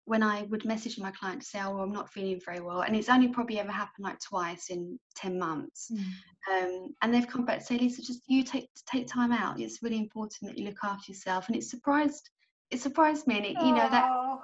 when 0.05 0.23
I 0.23 0.43
would 0.45 0.65
message 0.65 0.99
my 0.99 1.11
client 1.11 1.43
to 1.43 1.47
say, 1.47 1.61
"Oh, 1.61 1.81
I'm 1.81 1.93
not 1.93 2.13
feeling 2.13 2.41
very 2.45 2.61
well," 2.61 2.83
and 2.83 2.95
it's 2.97 3.09
only 3.09 3.29
probably 3.29 3.59
ever 3.59 3.73
happened 3.73 4.05
like 4.05 4.21
twice 4.21 4.71
in 4.71 4.99
ten 5.17 5.39
months, 5.39 5.91
mm. 5.93 6.05
um, 6.53 6.95
and 7.03 7.13
they've 7.13 7.27
come 7.27 7.45
back 7.45 7.59
to 7.59 7.65
say, 7.65 7.77
"Lisa, 7.77 8.03
just 8.03 8.23
you 8.29 8.45
take 8.45 8.71
take 8.87 9.09
time 9.09 9.33
out. 9.33 9.61
It's 9.61 9.83
really 9.83 9.99
important 9.99 10.51
that 10.51 10.59
you 10.59 10.65
look 10.65 10.79
after 10.85 11.11
yourself." 11.11 11.49
And 11.49 11.57
it 11.57 11.65
surprised 11.65 12.31
it 12.71 12.81
surprised 12.81 13.27
me, 13.27 13.37
and 13.37 13.47
it, 13.47 13.57
you 13.59 13.73
know 13.73 13.89
that, 13.89 13.91
that 13.91 14.39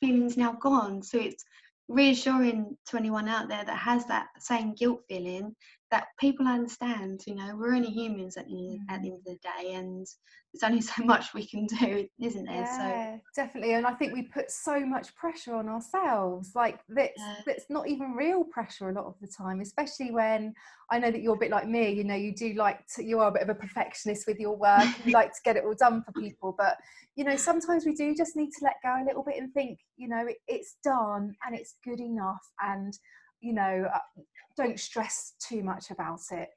feeling's 0.00 0.36
now 0.36 0.52
gone. 0.52 1.02
So 1.02 1.18
it's 1.18 1.44
reassuring 1.88 2.76
to 2.86 2.96
anyone 2.96 3.28
out 3.28 3.48
there 3.48 3.64
that 3.64 3.76
has 3.76 4.06
that 4.06 4.28
same 4.38 4.74
guilt 4.74 5.02
feeling 5.08 5.54
that 5.92 6.06
people 6.18 6.48
understand 6.48 7.20
you 7.26 7.34
know 7.34 7.54
we're 7.54 7.74
only 7.74 7.90
humans 7.90 8.38
at 8.38 8.46
the, 8.46 8.52
mm. 8.52 8.78
at 8.88 9.02
the 9.02 9.08
end 9.08 9.18
of 9.18 9.24
the 9.24 9.38
day 9.42 9.74
and 9.74 10.06
there's 10.52 10.62
only 10.64 10.80
so 10.80 11.04
much 11.04 11.34
we 11.34 11.46
can 11.46 11.66
do 11.66 12.08
isn't 12.20 12.46
there 12.46 12.54
yeah, 12.54 13.14
so 13.14 13.20
definitely 13.36 13.74
and 13.74 13.86
i 13.86 13.92
think 13.92 14.12
we 14.12 14.22
put 14.22 14.50
so 14.50 14.80
much 14.80 15.14
pressure 15.14 15.54
on 15.54 15.68
ourselves 15.68 16.52
like 16.54 16.80
that's 16.88 17.12
yeah. 17.18 17.34
that's 17.46 17.66
not 17.68 17.86
even 17.88 18.12
real 18.12 18.42
pressure 18.42 18.88
a 18.88 18.92
lot 18.92 19.04
of 19.04 19.14
the 19.20 19.28
time 19.28 19.60
especially 19.60 20.10
when 20.10 20.54
i 20.90 20.98
know 20.98 21.10
that 21.10 21.20
you're 21.20 21.36
a 21.36 21.38
bit 21.38 21.50
like 21.50 21.68
me 21.68 21.92
you 21.92 22.04
know 22.04 22.14
you 22.14 22.34
do 22.34 22.54
like 22.54 22.80
to 22.86 23.04
you 23.04 23.20
are 23.20 23.28
a 23.28 23.32
bit 23.32 23.42
of 23.42 23.50
a 23.50 23.54
perfectionist 23.54 24.26
with 24.26 24.40
your 24.40 24.56
work 24.56 24.88
you 25.04 25.12
like 25.12 25.30
to 25.30 25.40
get 25.44 25.56
it 25.56 25.64
all 25.64 25.74
done 25.74 26.02
for 26.02 26.12
people 26.18 26.54
but 26.56 26.78
you 27.16 27.24
know 27.24 27.36
sometimes 27.36 27.84
we 27.84 27.94
do 27.94 28.14
just 28.14 28.34
need 28.34 28.50
to 28.50 28.64
let 28.64 28.76
go 28.82 28.94
a 29.02 29.04
little 29.06 29.22
bit 29.22 29.36
and 29.36 29.52
think 29.52 29.78
you 29.98 30.08
know 30.08 30.26
it, 30.26 30.38
it's 30.48 30.76
done 30.82 31.34
and 31.46 31.54
it's 31.54 31.74
good 31.84 32.00
enough 32.00 32.40
and 32.62 32.98
you 33.42 33.52
know 33.52 33.86
uh, 33.92 34.22
don't 34.56 34.78
stress 34.78 35.34
too 35.46 35.62
much 35.62 35.90
about 35.90 36.20
it. 36.30 36.48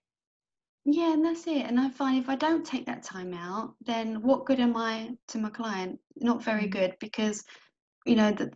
Yeah 0.85 1.13
and 1.13 1.25
that's 1.25 1.47
it. 1.47 1.65
And 1.65 1.79
i 1.79 1.89
find 1.89 2.21
if 2.21 2.29
i 2.29 2.35
don't 2.35 2.65
take 2.65 2.85
that 2.85 3.03
time 3.03 3.33
out 3.33 3.73
then 3.85 4.21
what 4.21 4.45
good 4.45 4.59
am 4.59 4.77
i 4.77 5.09
to 5.29 5.37
my 5.37 5.49
client? 5.49 5.99
Not 6.15 6.43
very 6.43 6.67
mm. 6.67 6.71
good 6.71 6.95
because 6.99 7.43
you 8.05 8.15
know 8.15 8.31
the, 8.31 8.51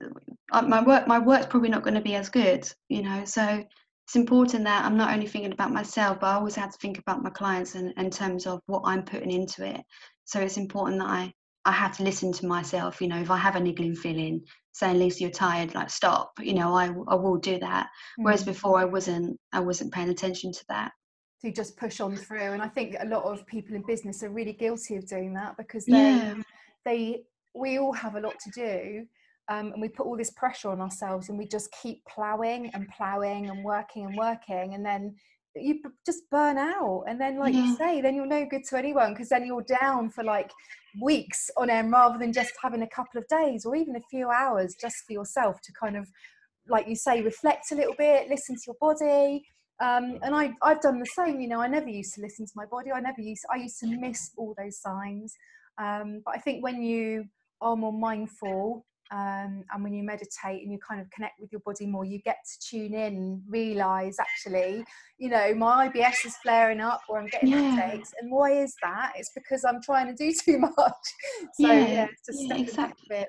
uh, 0.51 0.61
my 0.61 0.81
work 0.83 1.07
my 1.07 1.19
work's 1.19 1.47
probably 1.47 1.69
not 1.69 1.83
going 1.83 1.95
to 1.95 2.01
be 2.01 2.15
as 2.15 2.29
good 2.29 2.71
you 2.87 3.01
know? 3.01 3.25
So 3.25 3.63
it's 4.05 4.15
important 4.15 4.63
that 4.63 4.85
i'm 4.85 4.97
not 4.97 5.11
only 5.11 5.27
thinking 5.27 5.51
about 5.51 5.71
myself 5.71 6.19
but 6.19 6.27
i 6.27 6.33
always 6.33 6.55
have 6.55 6.71
to 6.71 6.77
think 6.79 6.97
about 6.97 7.23
my 7.23 7.29
clients 7.29 7.75
in, 7.75 7.93
in 7.97 8.09
terms 8.09 8.47
of 8.47 8.61
what 8.67 8.83
i'm 8.85 9.03
putting 9.03 9.31
into 9.31 9.65
it. 9.65 9.81
So 10.25 10.39
it's 10.39 10.57
important 10.57 10.99
that 10.99 11.09
i 11.09 11.33
I 11.65 11.71
have 11.71 11.97
to 11.97 12.03
listen 12.03 12.31
to 12.33 12.45
myself. 12.45 13.01
You 13.01 13.07
know, 13.07 13.19
if 13.19 13.29
I 13.29 13.37
have 13.37 13.55
a 13.55 13.59
niggling 13.59 13.95
feeling, 13.95 14.41
saying, 14.71 14.99
"Lisa, 14.99 15.21
you're 15.21 15.31
tired," 15.31 15.75
like 15.75 15.89
stop. 15.89 16.31
You 16.39 16.53
know, 16.53 16.73
I 16.73 16.87
I 17.07 17.15
will 17.15 17.37
do 17.37 17.59
that. 17.59 17.87
Mm. 18.19 18.23
Whereas 18.23 18.43
before, 18.43 18.79
I 18.79 18.85
wasn't 18.85 19.39
I 19.51 19.59
wasn't 19.59 19.93
paying 19.93 20.09
attention 20.09 20.51
to 20.51 20.65
that. 20.69 20.91
To 21.41 21.51
just 21.51 21.77
push 21.77 21.99
on 21.99 22.15
through, 22.15 22.51
and 22.53 22.61
I 22.61 22.67
think 22.67 22.95
a 22.99 23.05
lot 23.05 23.23
of 23.23 23.45
people 23.45 23.75
in 23.75 23.83
business 23.83 24.23
are 24.23 24.29
really 24.29 24.53
guilty 24.53 24.95
of 24.95 25.07
doing 25.07 25.33
that 25.33 25.57
because 25.57 25.85
they 25.85 25.91
yeah. 25.91 26.35
they 26.85 27.23
we 27.53 27.77
all 27.77 27.93
have 27.93 28.15
a 28.15 28.21
lot 28.21 28.35
to 28.39 28.51
do. 28.51 29.05
Um, 29.49 29.73
and 29.73 29.81
we 29.81 29.89
put 29.89 30.05
all 30.05 30.15
this 30.15 30.29
pressure 30.29 30.69
on 30.69 30.79
ourselves 30.79 31.29
and 31.29 31.37
we 31.37 31.47
just 31.47 31.73
keep 31.81 32.05
ploughing 32.05 32.69
and 32.75 32.87
ploughing 32.89 33.49
and 33.49 33.63
working 33.63 34.05
and 34.05 34.15
working 34.15 34.75
and 34.75 34.85
then 34.85 35.15
you 35.55 35.79
just 36.05 36.29
burn 36.29 36.57
out 36.57 37.03
and 37.07 37.19
then 37.19 37.37
like 37.37 37.53
yeah. 37.53 37.65
you 37.65 37.75
say 37.75 38.01
then 38.01 38.15
you're 38.15 38.25
no 38.25 38.45
good 38.45 38.63
to 38.63 38.77
anyone 38.77 39.13
because 39.13 39.29
then 39.29 39.45
you're 39.45 39.63
down 39.63 40.09
for 40.09 40.23
like 40.23 40.51
weeks 41.01 41.49
on 41.57 41.69
end 41.69 41.91
rather 41.91 42.17
than 42.17 42.31
just 42.31 42.53
having 42.61 42.81
a 42.81 42.87
couple 42.87 43.19
of 43.19 43.27
days 43.27 43.65
or 43.65 43.75
even 43.75 43.95
a 43.95 44.01
few 44.09 44.29
hours 44.29 44.75
just 44.79 44.97
for 45.05 45.13
yourself 45.13 45.59
to 45.61 45.71
kind 45.79 45.95
of 45.95 46.07
like 46.67 46.87
you 46.87 46.95
say 46.95 47.21
reflect 47.21 47.71
a 47.71 47.75
little 47.75 47.95
bit 47.97 48.29
listen 48.29 48.55
to 48.55 48.61
your 48.67 48.75
body 48.79 49.43
um, 49.81 50.19
and 50.23 50.35
I, 50.35 50.53
I've 50.61 50.81
done 50.81 50.99
the 50.99 51.05
same 51.05 51.39
you 51.39 51.47
know 51.47 51.61
I 51.61 51.67
never 51.67 51.89
used 51.89 52.13
to 52.15 52.21
listen 52.21 52.45
to 52.45 52.51
my 52.55 52.65
body 52.65 52.91
I 52.91 52.99
never 52.99 53.21
used 53.21 53.43
I 53.51 53.57
used 53.57 53.79
to 53.79 53.87
miss 53.87 54.31
all 54.37 54.53
those 54.57 54.79
signs 54.79 55.33
um, 55.77 56.21
but 56.25 56.35
I 56.35 56.39
think 56.39 56.63
when 56.63 56.81
you 56.81 57.25
are 57.61 57.75
more 57.75 57.93
mindful 57.93 58.85
um, 59.11 59.63
and 59.71 59.83
when 59.83 59.93
you 59.93 60.03
meditate 60.03 60.61
and 60.61 60.71
you 60.71 60.79
kind 60.79 61.01
of 61.01 61.09
connect 61.11 61.39
with 61.39 61.51
your 61.51 61.61
body 61.61 61.85
more 61.85 62.05
you 62.05 62.19
get 62.19 62.37
to 62.45 62.69
tune 62.69 62.93
in 62.93 63.41
realize 63.47 64.17
actually 64.19 64.83
you 65.17 65.29
know 65.29 65.53
my 65.55 65.89
ibs 65.89 66.25
is 66.25 66.35
flaring 66.37 66.79
up 66.79 67.01
or 67.09 67.19
i'm 67.19 67.27
getting 67.27 67.49
yeah. 67.49 67.75
headaches 67.75 68.11
and 68.19 68.31
why 68.31 68.51
is 68.51 68.75
that 68.81 69.13
it's 69.15 69.31
because 69.33 69.63
i'm 69.65 69.81
trying 69.81 70.07
to 70.07 70.13
do 70.13 70.33
too 70.45 70.59
much 70.59 70.73
so 70.77 71.71
yeah, 71.71 71.87
yeah 71.87 72.07
just 72.25 72.47
yeah, 72.47 72.57
exactly. 72.57 73.25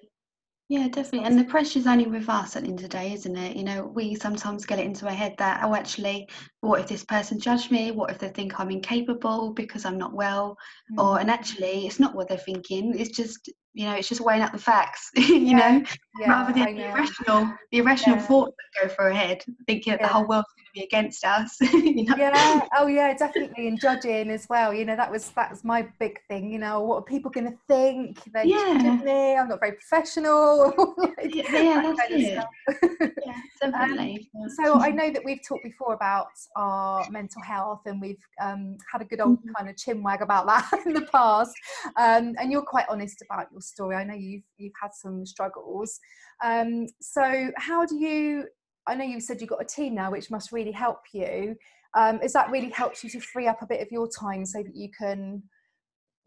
Yeah, 0.71 0.87
definitely. 0.87 1.27
And 1.27 1.37
the 1.37 1.51
pressure's 1.51 1.89
only 1.89 2.07
with 2.07 2.29
us 2.29 2.55
at 2.55 2.63
the 2.63 2.69
end 2.69 2.79
of 2.79 2.85
the 2.85 2.89
day, 2.89 3.13
isn't 3.13 3.37
it? 3.37 3.57
You 3.57 3.65
know, 3.65 3.91
we 3.93 4.15
sometimes 4.15 4.65
get 4.65 4.79
it 4.79 4.87
into 4.87 5.05
our 5.07 5.13
head 5.13 5.35
that, 5.39 5.63
oh, 5.65 5.75
actually, 5.75 6.29
what 6.61 6.81
if 6.81 6.87
this 6.87 7.05
person 7.05 7.41
judged 7.41 7.73
me? 7.73 7.91
What 7.91 8.13
if 8.13 8.21
they 8.21 8.29
think 8.29 8.61
I'm 8.61 8.71
incapable 8.71 9.53
because 9.53 9.85
I'm 9.85 9.99
not 9.99 10.15
well? 10.15 10.57
Mm. 10.93 11.05
Or, 11.05 11.19
and 11.19 11.29
actually, 11.29 11.89
it's 11.89 11.99
not 11.99 12.15
what 12.15 12.29
they're 12.29 12.39
thinking. 12.39 12.97
It's 12.97 13.11
just, 13.11 13.51
you 13.73 13.87
know, 13.87 13.95
it's 13.95 14.09
just 14.09 14.21
weighing 14.21 14.43
up 14.43 14.53
the 14.53 14.59
facts, 14.59 15.11
you 15.17 15.37
yeah. 15.37 15.57
know, 15.57 15.85
yeah, 16.19 16.29
rather 16.29 16.53
than 16.53 16.75
the 16.75 16.91
irrational, 16.91 17.53
the 17.71 17.79
irrational 17.79 18.17
yeah. 18.17 18.23
thoughts 18.23 18.57
that 18.57 18.89
go 18.89 18.95
through 18.95 19.05
our 19.07 19.11
head, 19.13 19.45
thinking 19.67 19.93
that 19.93 20.01
the 20.01 20.09
whole 20.09 20.27
world's 20.27 20.49
going 20.57 20.67
to 20.67 20.73
be 20.75 20.83
against 20.83 21.25
us. 21.25 21.57
you 21.61 22.05
know? 22.05 22.17
Yeah. 22.17 22.67
Oh, 22.77 22.89
yeah, 22.89 23.15
definitely. 23.15 23.69
And 23.69 23.81
judging 23.81 24.31
as 24.31 24.49
well. 24.49 24.75
You 24.75 24.85
know, 24.85 24.97
that 24.97 25.11
was 25.11 25.31
that 25.31 25.51
was 25.51 25.63
my 25.63 25.89
big 26.01 26.19
thing. 26.29 26.53
You 26.53 26.59
know, 26.59 26.81
what 26.81 26.97
are 26.97 27.03
people 27.03 27.31
going 27.31 27.47
to 27.47 27.57
think? 27.69 28.19
They 28.33 28.47
yeah. 28.47 28.99
me. 29.05 29.37
I'm 29.37 29.49
not 29.49 29.61
very 29.61 29.73
professional. 29.73 30.75
like, 30.97 31.33
yeah, 31.33 31.95
that's 31.97 32.11
it. 32.11 32.45
yeah, 33.25 33.41
definitely. 33.61 34.29
Um, 34.35 34.51
so 34.51 34.81
I 34.81 34.91
know 34.91 35.11
that 35.11 35.25
we've 35.25 35.41
talked 35.47 35.63
before 35.63 35.95
about 35.95 36.29
our 36.57 37.09
mental 37.11 37.41
health, 37.43 37.83
and 37.87 38.01
we've 38.01 38.23
um, 38.41 38.77
had 38.93 39.01
a 39.01 39.05
good 39.05 39.21
old 39.21 39.39
mm-hmm. 39.39 39.53
kind 39.57 39.71
of 39.71 39.77
chinwag 39.77 40.23
about 40.23 40.47
that 40.47 40.87
in 40.87 40.93
the 40.93 41.07
past. 41.13 41.55
Um, 41.97 42.35
and 42.39 42.51
you're 42.51 42.63
quite 42.63 42.87
honest 42.89 43.23
about 43.23 43.47
your 43.53 43.60
story. 43.61 43.97
I 43.97 44.05
know 44.05 44.15
you've 44.15 44.45
you've 44.59 44.73
had 44.81 44.91
some 44.95 45.25
struggles. 45.27 45.99
Um, 46.45 46.87
so 47.01 47.51
how 47.57 47.87
do 47.87 47.97
you? 47.97 48.45
I 48.87 48.95
know 48.95 49.05
you 49.05 49.21
said 49.21 49.41
you've 49.41 49.51
got 49.51 49.63
a 49.63 49.67
team 49.67 49.95
now, 49.95 50.11
which 50.11 50.31
must 50.31 50.53
really 50.53 50.73
help 50.73 51.01
you. 51.13 51.57
Um, 51.97 52.21
is 52.23 52.33
that 52.33 52.51
really 52.51 52.71
helped 52.71 53.03
you 53.03 53.11
to 53.11 53.21
free 53.21 53.49
up 53.49 53.63
a 53.63 53.67
bit 53.67 53.81
of 53.81 53.89
your 53.91 54.09
time 54.09 54.47
so 54.47 54.63
that 54.63 54.75
you 54.75 54.89
can 54.97 55.43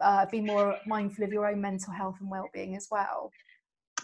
uh, 0.01 0.25
be 0.31 0.41
more 0.41 0.77
mindful 0.85 1.23
of 1.23 1.31
your 1.31 1.47
own 1.47 1.61
mental 1.61 1.93
health 1.93 2.17
and 2.19 2.29
well-being 2.29 2.75
as 2.75 2.87
well? 2.91 3.31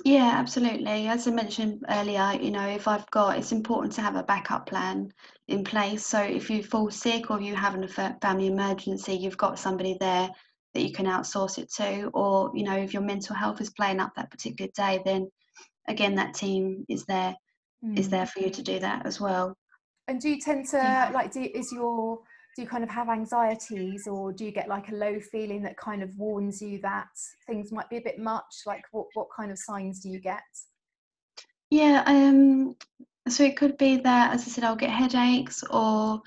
Yeah, 0.06 0.32
absolutely. 0.34 1.08
As 1.08 1.28
I 1.28 1.32
mentioned 1.32 1.84
earlier, 1.90 2.34
you 2.42 2.52
know, 2.52 2.68
if 2.68 2.88
I've 2.88 3.10
got, 3.12 3.38
it's 3.38 3.52
important 3.52 3.94
to 3.94 4.02
have 4.02 4.16
a 4.16 4.24
backup 4.24 4.66
plan 4.66 5.12
in 5.48 5.64
place. 5.64 6.06
So 6.06 6.22
if 6.22 6.50
you 6.50 6.64
fall 6.64 6.90
sick 6.90 7.30
or 7.30 7.42
you 7.42 7.56
have 7.56 7.76
a 7.76 7.88
family 7.88 8.48
emergency, 8.48 9.14
you've 9.14 9.38
got 9.38 9.60
somebody 9.60 9.98
there 10.00 10.30
that 10.74 10.82
you 10.82 10.92
can 10.92 11.06
outsource 11.06 11.58
it 11.58 11.72
to 11.74 12.10
or 12.14 12.52
you 12.54 12.64
know 12.64 12.78
if 12.78 12.94
your 12.94 13.02
mental 13.02 13.36
health 13.36 13.60
is 13.62 13.70
playing 13.72 14.00
up 14.00 14.12
that 14.16 14.32
particular 14.32 14.70
day 14.76 15.02
then 15.06 15.30
again 15.88 16.16
that 16.16 16.34
team 16.34 16.86
is 16.90 17.06
there 17.06 17.36
mm. 17.84 17.98
is 17.98 18.10
there 18.10 18.26
for 18.26 18.40
you 18.40 18.50
to 18.50 18.62
do 18.62 18.80
that 18.80 19.06
as 19.06 19.20
well 19.20 19.56
and 20.08 20.20
do 20.22 20.30
you 20.30 20.40
tend 20.40 20.66
to 20.68 20.78
yeah. 20.78 21.12
like 21.14 21.32
do 21.32 21.42
is 21.54 21.72
your 21.72 22.20
do 22.56 22.64
you 22.64 22.68
kind 22.68 22.84
of 22.84 22.90
have 22.90 23.10
anxieties 23.10 24.08
or 24.08 24.32
do 24.34 24.46
you 24.46 24.52
get 24.52 24.68
like 24.68 24.90
a 24.90 24.96
low 24.96 25.20
feeling 25.32 25.62
that 25.64 25.78
kind 25.78 26.04
of 26.04 26.10
warns 26.18 26.62
you 26.62 26.80
that 26.82 27.08
things 27.48 27.72
might 27.72 27.90
be 27.90 27.98
a 27.98 28.02
bit 28.02 28.20
much 28.20 28.64
like 28.66 28.84
what 28.92 29.08
what 29.14 29.28
kind 29.36 29.52
of 29.52 29.58
signs 29.58 30.02
do 30.02 30.10
you 30.10 30.20
get 30.20 30.42
yeah 31.70 32.04
um 32.06 32.76
so 33.28 33.44
it 33.44 33.56
could 33.56 33.78
be 33.78 33.98
that 33.98 34.34
as 34.34 34.42
i 34.42 34.46
said 34.46 34.64
i'll 34.64 34.76
get 34.76 34.90
headaches 34.90 35.64
or 35.70 36.22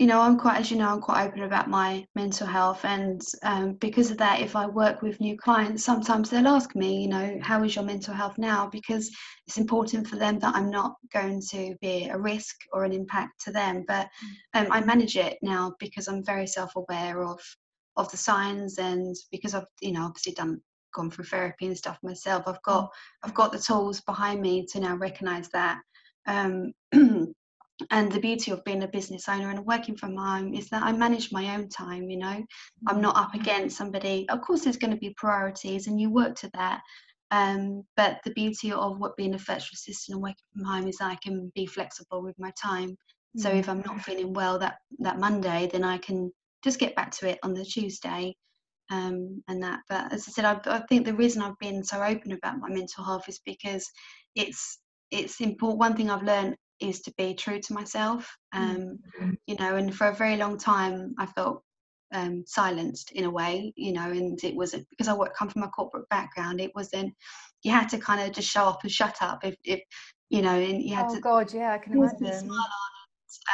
you 0.00 0.08
know, 0.08 0.20
I'm 0.20 0.36
quite, 0.38 0.58
as 0.58 0.72
you 0.72 0.76
know, 0.76 0.88
I'm 0.88 1.00
quite 1.00 1.24
open 1.24 1.42
about 1.44 1.70
my 1.70 2.04
mental 2.16 2.48
health. 2.48 2.84
And 2.84 3.22
um, 3.44 3.74
because 3.74 4.10
of 4.10 4.18
that, 4.18 4.40
if 4.40 4.56
I 4.56 4.66
work 4.66 5.02
with 5.02 5.20
new 5.20 5.36
clients, 5.36 5.84
sometimes 5.84 6.28
they'll 6.28 6.48
ask 6.48 6.74
me, 6.74 7.02
you 7.02 7.08
know, 7.08 7.38
how 7.40 7.62
is 7.62 7.76
your 7.76 7.84
mental 7.84 8.12
health 8.12 8.36
now? 8.36 8.66
Because 8.66 9.08
it's 9.46 9.56
important 9.56 10.08
for 10.08 10.16
them 10.16 10.40
that 10.40 10.54
I'm 10.56 10.68
not 10.68 10.96
going 11.12 11.40
to 11.50 11.76
be 11.80 12.08
a 12.08 12.18
risk 12.18 12.56
or 12.72 12.82
an 12.84 12.92
impact 12.92 13.44
to 13.44 13.52
them. 13.52 13.84
But 13.86 14.08
um, 14.52 14.66
I 14.72 14.80
manage 14.84 15.16
it 15.16 15.38
now 15.42 15.74
because 15.78 16.08
I'm 16.08 16.24
very 16.24 16.48
self 16.48 16.74
aware 16.74 17.22
of 17.22 17.40
of 17.96 18.10
the 18.10 18.16
signs 18.16 18.78
and 18.78 19.14
because 19.30 19.54
I've, 19.54 19.66
you 19.80 19.92
know, 19.92 20.02
obviously 20.02 20.32
done 20.32 20.60
gone 20.92 21.10
through 21.10 21.24
therapy 21.24 21.66
and 21.66 21.76
stuff 21.76 21.98
myself 22.04 22.44
i've 22.46 22.62
got 22.62 22.88
i've 23.24 23.34
got 23.34 23.50
the 23.50 23.58
tools 23.58 24.00
behind 24.02 24.40
me 24.40 24.64
to 24.64 24.78
now 24.78 24.94
recognize 24.94 25.48
that 25.48 25.80
um, 26.28 26.72
and 27.90 28.10
the 28.10 28.20
beauty 28.20 28.50
of 28.50 28.64
being 28.64 28.82
a 28.82 28.88
business 28.88 29.28
owner 29.28 29.50
and 29.50 29.66
working 29.66 29.96
from 29.96 30.16
home 30.16 30.54
is 30.54 30.68
that 30.70 30.82
I 30.82 30.92
manage 30.92 31.32
my 31.32 31.56
own 31.56 31.68
time, 31.68 32.08
you 32.08 32.18
know. 32.18 32.44
I'm 32.86 33.00
not 33.00 33.16
up 33.16 33.30
mm-hmm. 33.30 33.40
against 33.40 33.76
somebody. 33.76 34.28
Of 34.28 34.42
course, 34.42 34.62
there's 34.62 34.76
going 34.76 34.92
to 34.92 34.96
be 34.96 35.14
priorities 35.16 35.86
and 35.86 36.00
you 36.00 36.10
work 36.10 36.36
to 36.36 36.50
that. 36.54 36.82
Um, 37.30 37.82
but 37.96 38.20
the 38.24 38.32
beauty 38.32 38.70
of 38.70 38.98
what 38.98 39.16
being 39.16 39.34
a 39.34 39.38
virtual 39.38 39.74
assistant 39.74 40.14
and 40.14 40.22
working 40.22 40.44
from 40.52 40.64
home 40.64 40.86
is 40.86 40.98
I 41.00 41.16
can 41.16 41.50
be 41.54 41.66
flexible 41.66 42.22
with 42.22 42.38
my 42.38 42.52
time. 42.62 42.96
So 43.36 43.50
if 43.50 43.68
I'm 43.68 43.78
not 43.78 43.86
mm-hmm. 43.86 43.98
feeling 43.98 44.32
well 44.34 44.58
that, 44.60 44.76
that 45.00 45.18
Monday, 45.18 45.68
then 45.72 45.82
I 45.82 45.98
can 45.98 46.30
just 46.62 46.78
get 46.78 46.94
back 46.94 47.10
to 47.12 47.28
it 47.28 47.40
on 47.42 47.54
the 47.54 47.64
Tuesday 47.64 48.36
um, 48.90 49.42
and 49.48 49.62
that. 49.64 49.80
But 49.88 50.12
as 50.12 50.26
I 50.28 50.30
said, 50.30 50.44
I, 50.44 50.60
I 50.66 50.80
think 50.88 51.04
the 51.04 51.14
reason 51.14 51.42
I've 51.42 51.58
been 51.58 51.82
so 51.82 52.02
open 52.02 52.32
about 52.32 52.58
my 52.58 52.68
mental 52.68 53.04
health 53.04 53.28
is 53.28 53.40
because 53.44 53.90
it's 54.36 54.78
it's 55.10 55.40
important. 55.40 55.80
One 55.80 55.96
thing 55.96 56.10
I've 56.10 56.22
learned 56.22 56.56
is 56.84 57.00
to 57.02 57.12
be 57.16 57.34
true 57.34 57.60
to 57.60 57.72
myself. 57.72 58.36
Um, 58.52 58.98
mm-hmm. 59.20 59.32
You 59.46 59.56
know, 59.56 59.76
and 59.76 59.94
for 59.94 60.08
a 60.08 60.14
very 60.14 60.36
long 60.36 60.58
time, 60.58 61.14
I 61.18 61.26
felt 61.26 61.62
um, 62.12 62.44
silenced 62.46 63.12
in 63.12 63.24
a 63.24 63.30
way. 63.30 63.72
You 63.76 63.92
know, 63.92 64.10
and 64.10 64.42
it 64.42 64.54
was 64.54 64.74
because 64.90 65.08
I 65.08 65.16
come 65.36 65.48
from 65.48 65.62
a 65.62 65.68
corporate 65.68 66.08
background. 66.08 66.60
It 66.60 66.74
wasn't. 66.74 67.12
You 67.62 67.72
had 67.72 67.88
to 67.90 67.98
kind 67.98 68.20
of 68.20 68.34
just 68.34 68.48
show 68.48 68.64
up 68.64 68.80
and 68.82 68.92
shut 68.92 69.16
up 69.20 69.44
if, 69.44 69.56
if 69.64 69.80
you 70.28 70.42
know, 70.42 70.58
and 70.58 70.82
you 70.82 70.94
had 70.94 71.06
oh, 71.08 71.14
to. 71.14 71.20
God, 71.20 71.52
yeah, 71.52 71.72
I 71.72 71.78
can 71.78 71.94
imagine. 71.94 72.50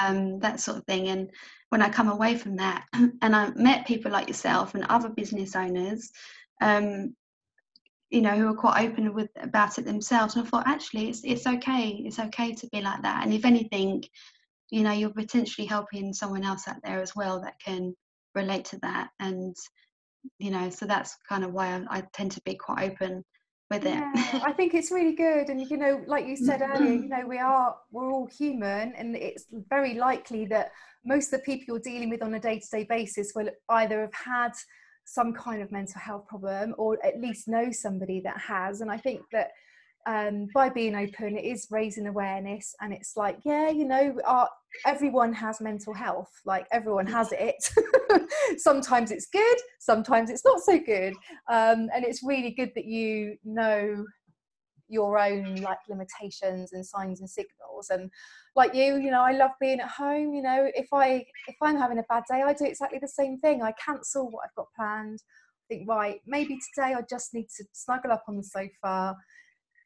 Um, 0.03 0.39
that 0.41 0.61
sort 0.61 0.77
of 0.77 0.85
thing. 0.85 1.09
And 1.09 1.31
when 1.71 1.81
I 1.81 1.89
come 1.89 2.09
away 2.09 2.37
from 2.37 2.57
that, 2.57 2.85
and 2.93 3.35
I 3.35 3.51
met 3.55 3.87
people 3.87 4.11
like 4.11 4.29
yourself 4.29 4.75
and 4.75 4.85
other 4.85 5.09
business 5.09 5.57
owners, 5.57 6.11
um, 6.61 7.15
you 8.11 8.21
know, 8.21 8.37
who 8.37 8.49
are 8.49 8.55
quite 8.55 8.89
open 8.89 9.15
with 9.15 9.31
about 9.41 9.79
it 9.79 9.85
themselves. 9.85 10.35
And 10.35 10.45
I 10.45 10.49
thought, 10.51 10.67
actually, 10.67 11.09
it's 11.11 11.23
it's 11.25 11.47
okay. 11.47 12.03
It's 12.05 12.19
okay 12.19 12.53
to 12.53 12.69
be 12.73 12.81
like 12.81 13.03
that. 13.03 13.25
And 13.25 13.33
if 13.33 13.45
anything, 13.45 14.05
you 14.71 14.83
know, 14.83 14.93
you're 14.93 15.11
potentially 15.11 15.67
helping 15.67 16.13
someone 16.13 16.45
else 16.45 16.67
out 16.67 16.83
there 16.83 17.01
as 17.01 17.15
well 17.15 17.41
that 17.41 17.55
can 17.65 17.95
relate 18.35 18.65
to 18.67 18.79
that. 18.83 19.11
And 19.21 19.57
you 20.39 20.51
know, 20.51 20.71
so 20.71 20.87
that's 20.87 21.17
kind 21.29 21.45
of 21.45 21.53
why 21.53 21.69
I, 21.69 21.99
I 21.99 22.03
tend 22.13 22.33
to 22.33 22.43
be 22.45 22.55
quite 22.55 22.91
open 22.91 23.25
with 23.71 23.85
it. 23.87 23.95
Yeah, 23.95 24.41
I 24.45 24.53
think 24.53 24.75
it's 24.75 24.91
really 24.91 25.15
good. 25.15 25.49
And 25.49 25.61
you 25.71 25.77
know, 25.77 26.03
like 26.07 26.27
you 26.27 26.37
said 26.37 26.63
earlier, 26.63 26.93
you 26.93 27.09
know, 27.09 27.25
we 27.27 27.39
are 27.39 27.77
we're 27.93 28.11
all 28.11 28.27
human, 28.27 28.93
and 28.97 29.17
it's 29.17 29.47
very 29.69 29.95
likely 29.95 30.47
that 30.47 30.73
most 31.05 31.33
of 31.33 31.41
the 31.41 31.45
people 31.45 31.65
you're 31.69 31.79
dealing 31.79 32.11
with 32.11 32.23
on 32.23 32.35
a 32.35 32.41
day-to-day 32.41 32.85
basis 32.85 33.33
will 33.35 33.49
either 33.71 34.01
have 34.01 34.15
had 34.15 34.53
some 35.11 35.33
kind 35.33 35.61
of 35.61 35.73
mental 35.73 36.01
health 36.01 36.27
problem 36.29 36.75
or 36.79 36.97
at 37.05 37.21
least 37.21 37.49
know 37.49 37.73
somebody 37.73 38.21
that 38.21 38.39
has. 38.39 38.81
And 38.81 38.91
i 38.91 38.97
think 38.97 39.21
that 39.33 39.51
um, 40.07 40.49
by 40.55 40.71
being 40.71 40.95
open 40.95 41.37
it 41.37 41.45
is 41.45 41.67
raising 41.71 42.07
awareness 42.07 42.75
and 42.81 42.91
it's 42.91 43.19
like 43.19 43.37
yeah 43.45 43.69
you 43.69 43.85
know 43.85 44.17
our, 44.27 44.49
everyone 44.87 45.31
has 45.35 45.61
mental 45.61 45.93
health 45.93 46.31
like 46.47 46.67
everyone 46.73 47.07
has 47.07 47.33
it. 47.33 47.63
Sometimes 48.57 49.11
it's 49.11 49.27
good 49.27 49.59
sometimes 49.81 50.31
it's 50.31 50.45
not 50.45 50.61
so 50.61 50.79
good. 50.79 51.15
Um, 51.49 51.89
and 51.93 52.05
it's 52.05 52.23
really 52.23 52.53
good 52.53 52.71
that 52.77 52.85
you 52.85 53.37
know 53.45 54.05
your 54.91 55.19
own 55.19 55.57
like 55.57 55.79
limitations 55.89 56.73
and 56.73 56.85
signs 56.85 57.21
and 57.21 57.31
signals 57.31 57.91
and 57.91 58.11
like 58.57 58.75
you 58.75 58.97
you 58.97 59.11
know 59.11 59.23
i 59.23 59.33
love 59.33 59.53
being 59.61 59.81
at 59.81 59.89
home 59.89 60.35
you 60.35 60.43
know 60.43 60.69
if 60.75 60.89
i 60.93 61.25
if 61.47 61.57
i'm 61.63 61.77
having 61.77 61.99
a 61.99 62.05
bad 62.09 62.25
day 62.29 62.43
i 62.43 62.53
do 62.53 62.65
exactly 62.65 62.99
the 63.01 63.09
same 63.09 63.39
thing. 63.39 63.63
I 63.63 63.73
cancel 63.73 64.31
what 64.31 64.43
i've 64.45 64.55
got 64.57 64.67
planned. 64.77 65.23
Think, 65.69 65.89
right, 65.89 66.21
maybe 66.27 66.59
today 66.75 66.95
I 66.95 67.03
just 67.09 67.33
need 67.33 67.47
to 67.57 67.65
snuggle 67.73 68.11
up 68.11 68.25
on 68.27 68.37
the 68.37 68.43
sofa, 68.43 69.17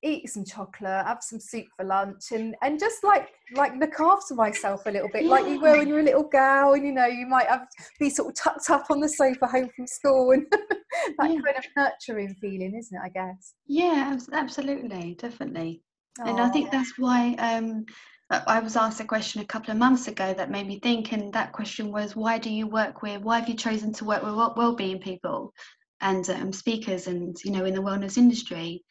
eat 0.05 0.29
some 0.29 0.45
chocolate, 0.45 1.07
have 1.07 1.23
some 1.23 1.41
soup 1.41 1.67
for 1.77 1.85
lunch, 1.85 2.33
and 2.33 2.55
and 2.63 2.79
just 2.79 3.03
like 3.03 3.29
like 3.55 3.75
look 3.77 3.99
after 3.99 4.35
myself 4.35 4.87
a 4.87 4.91
little 4.91 5.09
bit, 5.09 5.25
like 5.25 5.47
you 5.47 5.61
were 5.61 5.79
when 5.79 5.89
you 5.89 5.95
were 5.95 6.01
a 6.01 6.05
little 6.05 6.29
girl, 6.29 6.75
and 6.75 6.85
you 6.85 6.93
know 6.93 7.07
you 7.07 7.27
might 7.27 7.47
have 7.47 7.67
be 7.99 8.11
sort 8.11 8.29
of 8.29 8.35
tucked 8.35 8.71
up 8.71 8.91
on 8.91 9.01
the 9.01 9.09
sofa 9.09 9.47
home 9.47 9.69
from 9.75 9.87
school, 9.87 10.33
and 10.33 10.47
that 10.53 11.31
yeah. 11.31 11.41
kind 11.41 11.57
of 11.57 11.65
nurturing 11.77 12.35
feeling, 12.41 12.75
isn't 12.75 12.97
it? 12.97 13.03
I 13.03 13.09
guess. 13.09 13.55
Yeah, 13.67 14.17
absolutely, 14.33 15.17
definitely, 15.19 15.83
Aww. 16.21 16.29
and 16.29 16.41
I 16.41 16.49
think 16.51 16.71
that's 16.71 16.99
why. 16.99 17.35
um 17.39 17.87
I 18.31 18.59
was 18.59 18.75
asked 18.75 19.01
a 19.01 19.05
question 19.05 19.43
a 19.43 19.47
couple 19.47 19.71
of 19.71 19.77
months 19.77 20.09
ago 20.09 20.33
that 20.33 20.51
made 20.51 20.67
me 20.67 20.81
think, 20.81 21.13
and 21.13 21.33
that 21.35 21.53
question 21.53 21.93
was, 21.93 22.17
why 22.17 22.39
do 22.39 22.51
you 22.51 22.67
work 22.67 23.03
with? 23.03 23.21
Why 23.21 23.39
have 23.39 23.49
you 23.49 23.55
chosen 23.55 23.93
to 23.95 24.05
work 24.07 24.23
with 24.23 24.35
well-being 24.35 24.99
people 24.99 25.53
and 26.01 26.29
um, 26.31 26.53
speakers, 26.53 27.07
and 27.07 27.37
you 27.45 27.53
know, 27.53 27.67
in 27.67 27.75
the 27.75 27.83
wellness 27.83 28.17
industry? 28.17 28.83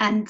And 0.00 0.28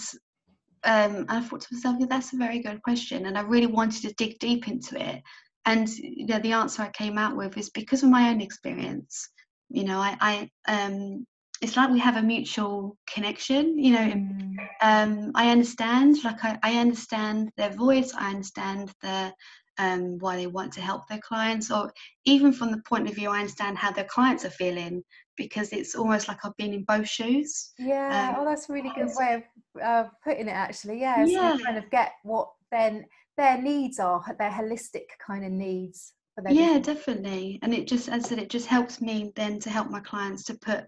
um, 0.85 1.27
I 1.29 1.41
thought 1.41 1.63
to 1.63 1.75
myself, 1.75 1.97
yeah, 2.01 2.07
that's 2.09 2.33
a 2.33 2.37
very 2.37 2.61
good 2.61 2.83
question, 2.83 3.27
and 3.27 3.39
I 3.39 3.43
really 3.43 3.67
wanted 3.67 4.03
to 4.03 4.15
dig 4.15 4.39
deep 4.39 4.69
into 4.69 5.01
it. 5.01 5.23
And 5.67 5.89
you 5.89 6.27
know, 6.27 6.39
the 6.39 6.53
answer 6.53 6.83
I 6.83 6.91
came 6.91 7.19
out 7.19 7.37
with 7.37 7.57
is 7.57 7.71
because 7.71 8.03
of 8.03 8.11
my 8.11 8.31
own 8.31 8.41
experience. 8.41 9.29
You 9.69 9.85
know, 9.85 9.99
I, 9.99 10.17
I 10.67 10.73
um, 10.73 11.27
it's 11.61 11.77
like 11.77 11.91
we 11.91 11.99
have 12.01 12.17
a 12.17 12.23
mutual 12.23 12.97
connection. 13.13 13.79
You 13.79 13.93
know, 13.93 14.11
mm. 14.11 14.57
um, 14.81 15.33
I 15.35 15.51
understand, 15.51 16.17
like 16.25 16.43
I, 16.45 16.59
I 16.63 16.79
understand 16.79 17.51
their 17.57 17.71
voice. 17.71 18.13
I 18.15 18.31
understand 18.31 18.93
the 19.03 19.33
um, 19.81 20.19
why 20.19 20.37
they 20.37 20.47
want 20.47 20.73
to 20.75 20.81
help 20.83 21.09
their 21.09 21.21
clients, 21.21 21.71
or 21.71 21.91
even 22.27 22.53
from 22.53 22.71
the 22.71 22.83
point 22.87 23.09
of 23.09 23.15
view, 23.15 23.31
I 23.31 23.39
understand 23.39 23.79
how 23.79 23.91
their 23.91 24.05
clients 24.05 24.45
are 24.45 24.51
feeling 24.51 25.03
because 25.37 25.73
it's 25.73 25.95
almost 25.95 26.29
like 26.29 26.45
I've 26.45 26.57
been 26.59 26.75
in 26.75 26.85
both 26.85 27.09
shoes. 27.09 27.73
Yeah, 27.79 28.35
um, 28.37 28.43
oh, 28.43 28.45
that's 28.45 28.69
a 28.69 28.73
really 28.73 28.93
good 28.95 29.09
way 29.17 29.43
of 29.77 29.83
uh, 29.83 30.09
putting 30.23 30.49
it. 30.49 30.53
Actually, 30.53 31.01
yeah, 31.01 31.25
so 31.25 31.31
yeah. 31.31 31.57
kind 31.65 31.79
of 31.79 31.91
get 31.91 32.13
what 32.23 32.51
then 32.71 33.07
their 33.39 33.61
needs 33.61 33.99
are, 33.99 34.23
their 34.39 34.51
holistic 34.51 35.07
kind 35.27 35.45
of 35.45 35.51
needs. 35.51 36.13
yeah, 36.51 36.79
definitely, 36.79 37.59
and 37.63 37.73
it 37.73 37.89
just, 37.89 38.09
as 38.09 38.27
I 38.27 38.29
said, 38.29 38.39
it 38.39 38.51
just 38.51 38.67
helps 38.67 39.01
me 39.01 39.33
then 39.35 39.59
to 39.61 39.71
help 39.71 39.89
my 39.89 40.01
clients 40.01 40.45
to 40.45 40.55
put 40.55 40.85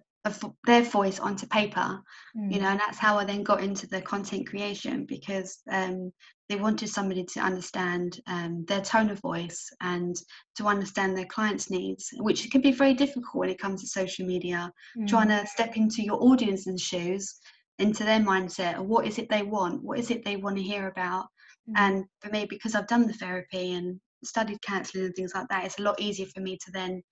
their 0.67 0.83
voice 0.83 1.19
onto 1.19 1.47
paper 1.49 2.01
you 2.35 2.61
know 2.61 2.67
mm. 2.67 2.71
and 2.71 2.81
that's 2.81 2.99
how 2.99 3.19
i 3.19 3.25
then 3.25 3.43
got 3.43 3.61
into 3.61 3.89
the 3.89 4.01
content 4.01 4.47
creation 4.47 5.05
because 5.05 5.63
um, 5.69 6.13
they 6.53 6.61
wanted 6.61 6.89
somebody 6.91 7.25
to 7.25 7.41
understand 7.41 8.21
um, 8.27 8.63
their 8.69 8.83
tone 8.83 9.09
of 9.09 9.19
voice 9.21 9.71
and 9.81 10.15
to 10.55 10.67
understand 10.67 11.17
their 11.17 11.25
clients 11.25 11.71
needs 11.71 12.11
which 12.19 12.51
can 12.51 12.61
be 12.61 12.73
very 12.73 12.93
difficult 12.93 13.37
when 13.37 13.49
it 13.49 13.59
comes 13.59 13.81
to 13.81 13.87
social 13.87 14.27
media 14.27 14.71
mm. 14.99 15.09
trying 15.09 15.29
to 15.29 15.47
step 15.47 15.79
into 15.79 16.03
your 16.03 16.23
audience's 16.23 16.83
shoes 16.83 17.41
into 17.79 18.05
their 18.05 18.21
mindset 18.21 18.77
or 18.77 18.83
what 18.83 19.07
is 19.07 19.19
it 19.19 19.31
they 19.31 19.43
want 19.43 19.83
what 19.83 19.99
is 19.99 20.11
it 20.11 20.23
they 20.27 20.37
want 20.37 20.55
to 20.55 20.63
hear 20.63 20.89
about 20.89 21.25
mm. 21.71 21.73
and 21.77 22.05
for 22.21 22.29
me 22.31 22.45
because 22.45 22.75
i've 22.75 22.87
done 22.87 23.07
the 23.07 23.15
therapy 23.15 23.73
and 23.73 23.99
studied 24.23 24.61
counselling 24.61 25.07
and 25.07 25.15
things 25.15 25.33
like 25.35 25.49
that 25.49 25.65
it's 25.65 25.79
a 25.79 25.83
lot 25.83 25.99
easier 25.99 26.27
for 26.35 26.41
me 26.41 26.59
to 26.63 26.71
then 26.73 27.03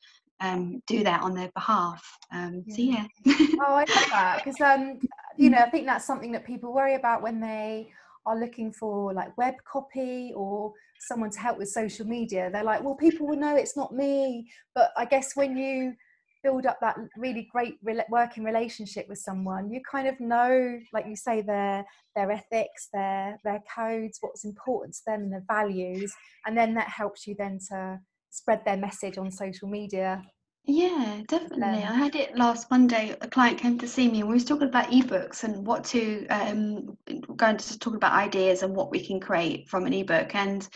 um, 0.43 0.83
do 0.87 1.05
that 1.05 1.21
on 1.21 1.35
their 1.35 1.51
behalf. 1.55 2.03
Um, 2.33 2.65
yeah. 2.67 2.75
So 2.75 2.83
yeah. 3.27 3.47
oh, 3.61 3.75
I 3.75 3.81
love 3.81 4.11
that 4.11 4.41
because 4.43 4.59
um, 4.63 4.99
you 5.37 5.51
know 5.51 5.59
I 5.59 5.69
think 5.69 5.85
that's 5.85 6.07
something 6.07 6.33
that 6.33 6.47
people 6.47 6.73
worry 6.73 6.95
about 6.95 7.21
when 7.21 7.41
they 7.41 7.93
are 8.27 8.39
looking 8.39 8.73
for 8.73 9.13
like 9.13 9.37
web 9.39 9.55
copy 9.71 10.33
or 10.37 10.73
someone 11.01 11.31
to 11.31 11.41
help 11.41 11.59
with 11.59 11.69
social 11.69 12.07
media. 12.07 12.51
They're 12.53 12.65
like, 12.65 12.83
well, 12.83 12.95
people 12.95 13.27
will 13.27 13.37
know 13.37 13.57
it's 13.57 13.77
not 13.77 13.95
me. 13.95 14.51
But 14.75 14.91
I 14.97 15.05
guess 15.05 15.35
when 15.35 15.57
you 15.57 15.95
build 16.43 16.67
up 16.67 16.79
that 16.81 16.97
really 17.17 17.49
great 17.53 17.75
working 18.11 18.45
relationship 18.45 19.07
with 19.09 19.19
someone, 19.19 19.71
you 19.71 19.81
kind 19.91 20.09
of 20.09 20.19
know, 20.21 20.79
like 20.93 21.07
you 21.07 21.17
say, 21.17 21.43
their 21.43 21.85
their 22.17 22.31
ethics, 22.31 22.89
their 22.93 23.39
their 23.45 23.63
codes, 23.75 24.19
what's 24.21 24.45
important 24.45 24.95
to 24.95 25.01
them, 25.07 25.23
and 25.23 25.33
their 25.33 25.45
values, 25.49 26.13
and 26.47 26.57
then 26.57 26.75
that 26.75 26.89
helps 26.89 27.27
you 27.27 27.35
then 27.39 27.59
to 27.71 28.01
spread 28.31 28.65
their 28.65 28.77
message 28.77 29.19
on 29.19 29.31
social 29.31 29.69
media. 29.69 30.23
Yeah, 30.65 31.23
definitely. 31.27 31.83
I 31.83 31.95
had 31.95 32.15
it 32.15 32.37
last 32.37 32.71
Monday. 32.71 33.17
A 33.21 33.29
client 33.29 33.59
came 33.59 33.79
to 33.79 33.89
see 33.89 34.09
me 34.09 34.21
and 34.21 34.29
we 34.29 34.35
was 34.35 34.45
talking 34.45 34.69
about 34.69 34.91
ebooks 34.91 35.43
and 35.43 35.67
what 35.67 35.85
to 35.87 36.27
um 36.29 36.97
going 37.37 37.57
to 37.57 37.79
talk 37.79 37.95
about 37.95 38.13
ideas 38.13 38.63
and 38.63 38.77
what 38.77 38.91
we 38.91 39.05
can 39.05 39.21
create 39.21 39.69
from 39.69 39.87
an 39.87 39.93
ebook. 39.95 40.35
And 40.35 40.69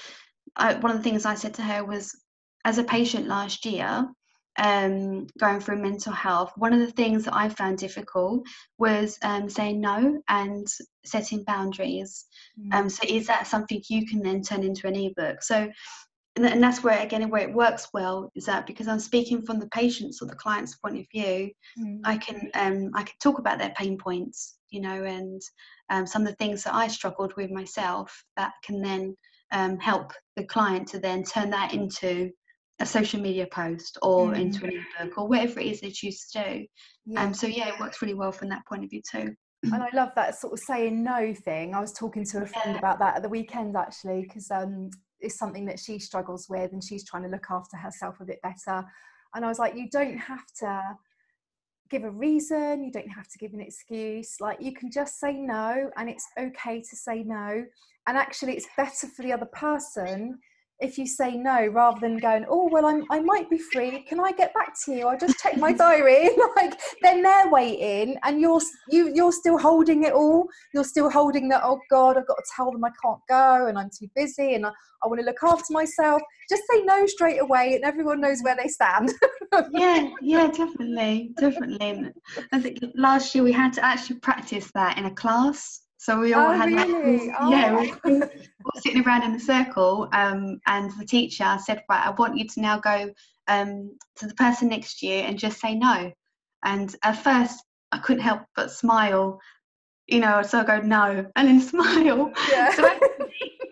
I, 0.56 0.74
one 0.74 0.92
of 0.92 0.98
the 0.98 1.02
things 1.04 1.26
I 1.26 1.34
said 1.34 1.54
to 1.54 1.62
her 1.62 1.84
was, 1.84 2.16
as 2.64 2.78
a 2.78 2.84
patient 2.84 3.28
last 3.28 3.66
year, 3.66 4.08
um, 4.58 5.26
going 5.38 5.60
through 5.60 5.82
mental 5.82 6.12
health, 6.12 6.52
one 6.56 6.72
of 6.72 6.80
the 6.80 6.92
things 6.92 7.24
that 7.24 7.34
I 7.34 7.48
found 7.48 7.78
difficult 7.78 8.44
was 8.78 9.18
um, 9.22 9.48
saying 9.50 9.80
no 9.80 10.22
and 10.28 10.66
setting 11.04 11.44
boundaries. 11.44 12.26
Mm. 12.58 12.74
Um, 12.74 12.88
so, 12.88 13.02
is 13.08 13.26
that 13.26 13.46
something 13.48 13.82
you 13.88 14.06
can 14.06 14.22
then 14.22 14.42
turn 14.42 14.62
into 14.62 14.86
an 14.86 14.96
ebook? 14.96 15.42
So, 15.42 15.70
and, 16.36 16.44
and 16.46 16.62
that's 16.62 16.82
where 16.82 17.00
again 17.00 17.28
where 17.30 17.48
it 17.48 17.54
works 17.54 17.88
well 17.92 18.30
is 18.34 18.46
that 18.46 18.66
because 18.66 18.88
I'm 18.88 19.00
speaking 19.00 19.42
from 19.42 19.58
the 19.58 19.68
patient's 19.68 20.20
or 20.20 20.26
the 20.26 20.34
client's 20.34 20.76
point 20.76 20.98
of 20.98 21.06
view, 21.12 21.50
mm. 21.78 22.00
I 22.04 22.16
can 22.16 22.50
um, 22.54 22.90
I 22.94 23.02
can 23.02 23.14
talk 23.20 23.38
about 23.38 23.58
their 23.58 23.74
pain 23.76 23.96
points, 23.96 24.56
you 24.70 24.80
know, 24.80 25.04
and 25.04 25.40
um, 25.90 26.06
some 26.06 26.22
of 26.22 26.28
the 26.28 26.36
things 26.36 26.64
that 26.64 26.74
I 26.74 26.88
struggled 26.88 27.34
with 27.36 27.50
myself 27.50 28.24
that 28.36 28.52
can 28.64 28.80
then 28.80 29.16
um, 29.52 29.78
help 29.78 30.12
the 30.36 30.44
client 30.44 30.88
to 30.88 30.98
then 30.98 31.22
turn 31.22 31.50
that 31.50 31.72
into 31.72 32.30
a 32.80 32.86
social 32.86 33.20
media 33.20 33.46
post 33.46 33.98
or 34.02 34.28
mm. 34.28 34.40
into 34.40 34.64
an 34.64 34.84
ebook 35.00 35.16
or 35.18 35.28
whatever 35.28 35.60
it 35.60 35.66
is 35.66 35.80
they 35.80 35.90
choose 35.90 36.28
to 36.30 36.42
do. 36.42 36.66
Yeah. 37.06 37.22
Um, 37.22 37.32
so 37.34 37.46
yeah, 37.46 37.68
it 37.68 37.78
works 37.78 38.02
really 38.02 38.14
well 38.14 38.32
from 38.32 38.48
that 38.48 38.66
point 38.66 38.82
of 38.82 38.90
view 38.90 39.02
too. 39.08 39.34
And 39.72 39.82
I 39.82 39.88
love 39.94 40.10
that 40.16 40.38
sort 40.38 40.52
of 40.52 40.58
saying 40.58 41.02
no 41.02 41.32
thing. 41.32 41.74
I 41.74 41.80
was 41.80 41.92
talking 41.92 42.24
to 42.26 42.42
a 42.42 42.46
friend 42.46 42.76
about 42.76 42.98
that 42.98 43.16
at 43.16 43.22
the 43.22 43.28
weekend 43.28 43.76
actually, 43.76 44.22
because 44.22 44.50
um, 44.50 44.90
is 45.24 45.36
something 45.38 45.64
that 45.66 45.78
she 45.78 45.98
struggles 45.98 46.48
with 46.48 46.72
and 46.72 46.82
she's 46.82 47.04
trying 47.04 47.22
to 47.22 47.28
look 47.28 47.46
after 47.50 47.76
herself 47.76 48.20
a 48.20 48.24
bit 48.24 48.40
better. 48.42 48.84
And 49.34 49.44
i 49.44 49.48
was 49.48 49.58
like 49.58 49.74
you 49.74 49.88
don't 49.90 50.18
have 50.18 50.46
to 50.60 50.96
give 51.90 52.04
a 52.04 52.10
reason 52.10 52.82
you 52.82 52.90
don't 52.90 53.08
have 53.08 53.28
to 53.28 53.38
give 53.38 53.52
an 53.52 53.60
excuse 53.60 54.40
like 54.40 54.58
you 54.60 54.72
can 54.72 54.90
just 54.90 55.20
say 55.20 55.32
no 55.34 55.90
and 55.96 56.08
it's 56.08 56.26
okay 56.38 56.80
to 56.80 56.96
say 56.96 57.22
no. 57.22 57.64
And 58.06 58.18
actually 58.18 58.56
it's 58.56 58.68
better 58.76 59.06
for 59.06 59.22
the 59.22 59.32
other 59.32 59.46
person 59.46 60.38
if 60.80 60.98
you 60.98 61.06
say 61.06 61.36
no 61.36 61.66
rather 61.66 62.00
than 62.00 62.18
going 62.18 62.44
oh 62.48 62.68
well 62.70 62.86
I'm, 62.86 63.04
i 63.10 63.20
might 63.20 63.48
be 63.48 63.58
free. 63.58 64.04
Can 64.08 64.20
i 64.20 64.32
get 64.32 64.52
back 64.54 64.74
to 64.84 64.92
you? 64.92 65.06
I'll 65.06 65.18
just 65.18 65.38
check 65.38 65.56
my 65.56 65.72
diary. 65.72 66.30
Like 66.56 66.78
then 67.02 67.22
they're 67.22 67.48
waiting 67.48 68.16
and 68.22 68.40
you're 68.40 68.60
you 68.90 69.12
you're 69.14 69.32
still 69.32 69.58
holding 69.58 70.04
it 70.04 70.12
all. 70.12 70.46
You're 70.72 70.84
still 70.84 71.10
holding 71.10 71.48
that 71.48 71.62
oh 71.64 71.80
god 71.90 72.16
i've 72.16 72.26
got 72.26 72.36
to 72.36 72.44
tell 72.54 72.70
them 72.70 72.84
i 72.84 72.90
can't 73.02 73.20
go 73.28 73.66
and 73.66 73.78
i'm 73.78 73.90
too 73.90 74.08
busy 74.14 74.54
and 74.54 74.66
i, 74.66 74.70
I 75.02 75.06
want 75.06 75.20
to 75.20 75.26
look 75.26 75.42
after 75.42 75.72
myself. 75.72 76.22
Just 76.48 76.62
say 76.70 76.82
no 76.82 77.06
straight 77.06 77.40
away 77.40 77.74
and 77.74 77.84
everyone 77.84 78.20
knows 78.20 78.42
where 78.42 78.56
they 78.56 78.68
stand. 78.68 79.12
Yeah 79.70 80.08
yeah 80.20 80.48
definitely 80.48 81.30
definitely. 81.38 82.10
I 82.52 82.60
think 82.60 82.78
last 82.96 83.34
year 83.34 83.44
we 83.44 83.52
had 83.52 83.72
to 83.74 83.84
actually 83.84 84.18
practice 84.18 84.68
that 84.74 84.98
in 84.98 85.04
a 85.04 85.14
class 85.14 85.83
so 86.04 86.20
we 86.20 86.34
all 86.34 86.50
oh, 86.50 86.52
had 86.52 86.68
really? 86.68 87.28
like, 87.28 87.36
oh. 87.40 87.50
yeah, 87.50 87.80
we 88.04 88.18
were 88.18 88.30
sitting 88.76 89.02
around 89.06 89.22
in 89.22 89.34
a 89.34 89.40
circle, 89.40 90.06
um, 90.12 90.60
and 90.66 90.90
the 90.98 91.06
teacher 91.06 91.56
said, 91.64 91.82
"Right, 91.88 92.06
I 92.06 92.10
want 92.10 92.36
you 92.36 92.46
to 92.46 92.60
now 92.60 92.78
go 92.78 93.10
um, 93.48 93.96
to 94.16 94.26
the 94.26 94.34
person 94.34 94.68
next 94.68 94.98
to 94.98 95.06
you 95.06 95.14
and 95.14 95.38
just 95.38 95.58
say 95.58 95.74
no." 95.74 96.12
And 96.62 96.94
at 97.04 97.24
first, 97.24 97.64
I 97.90 98.00
couldn't 98.00 98.22
help 98.22 98.42
but 98.54 98.70
smile, 98.70 99.40
you 100.06 100.20
know. 100.20 100.42
So 100.42 100.60
I 100.60 100.64
go 100.64 100.80
no, 100.80 101.24
and 101.36 101.48
then 101.48 101.60
smile. 101.72 102.30
Yeah. 102.50 102.74
So 102.74 102.86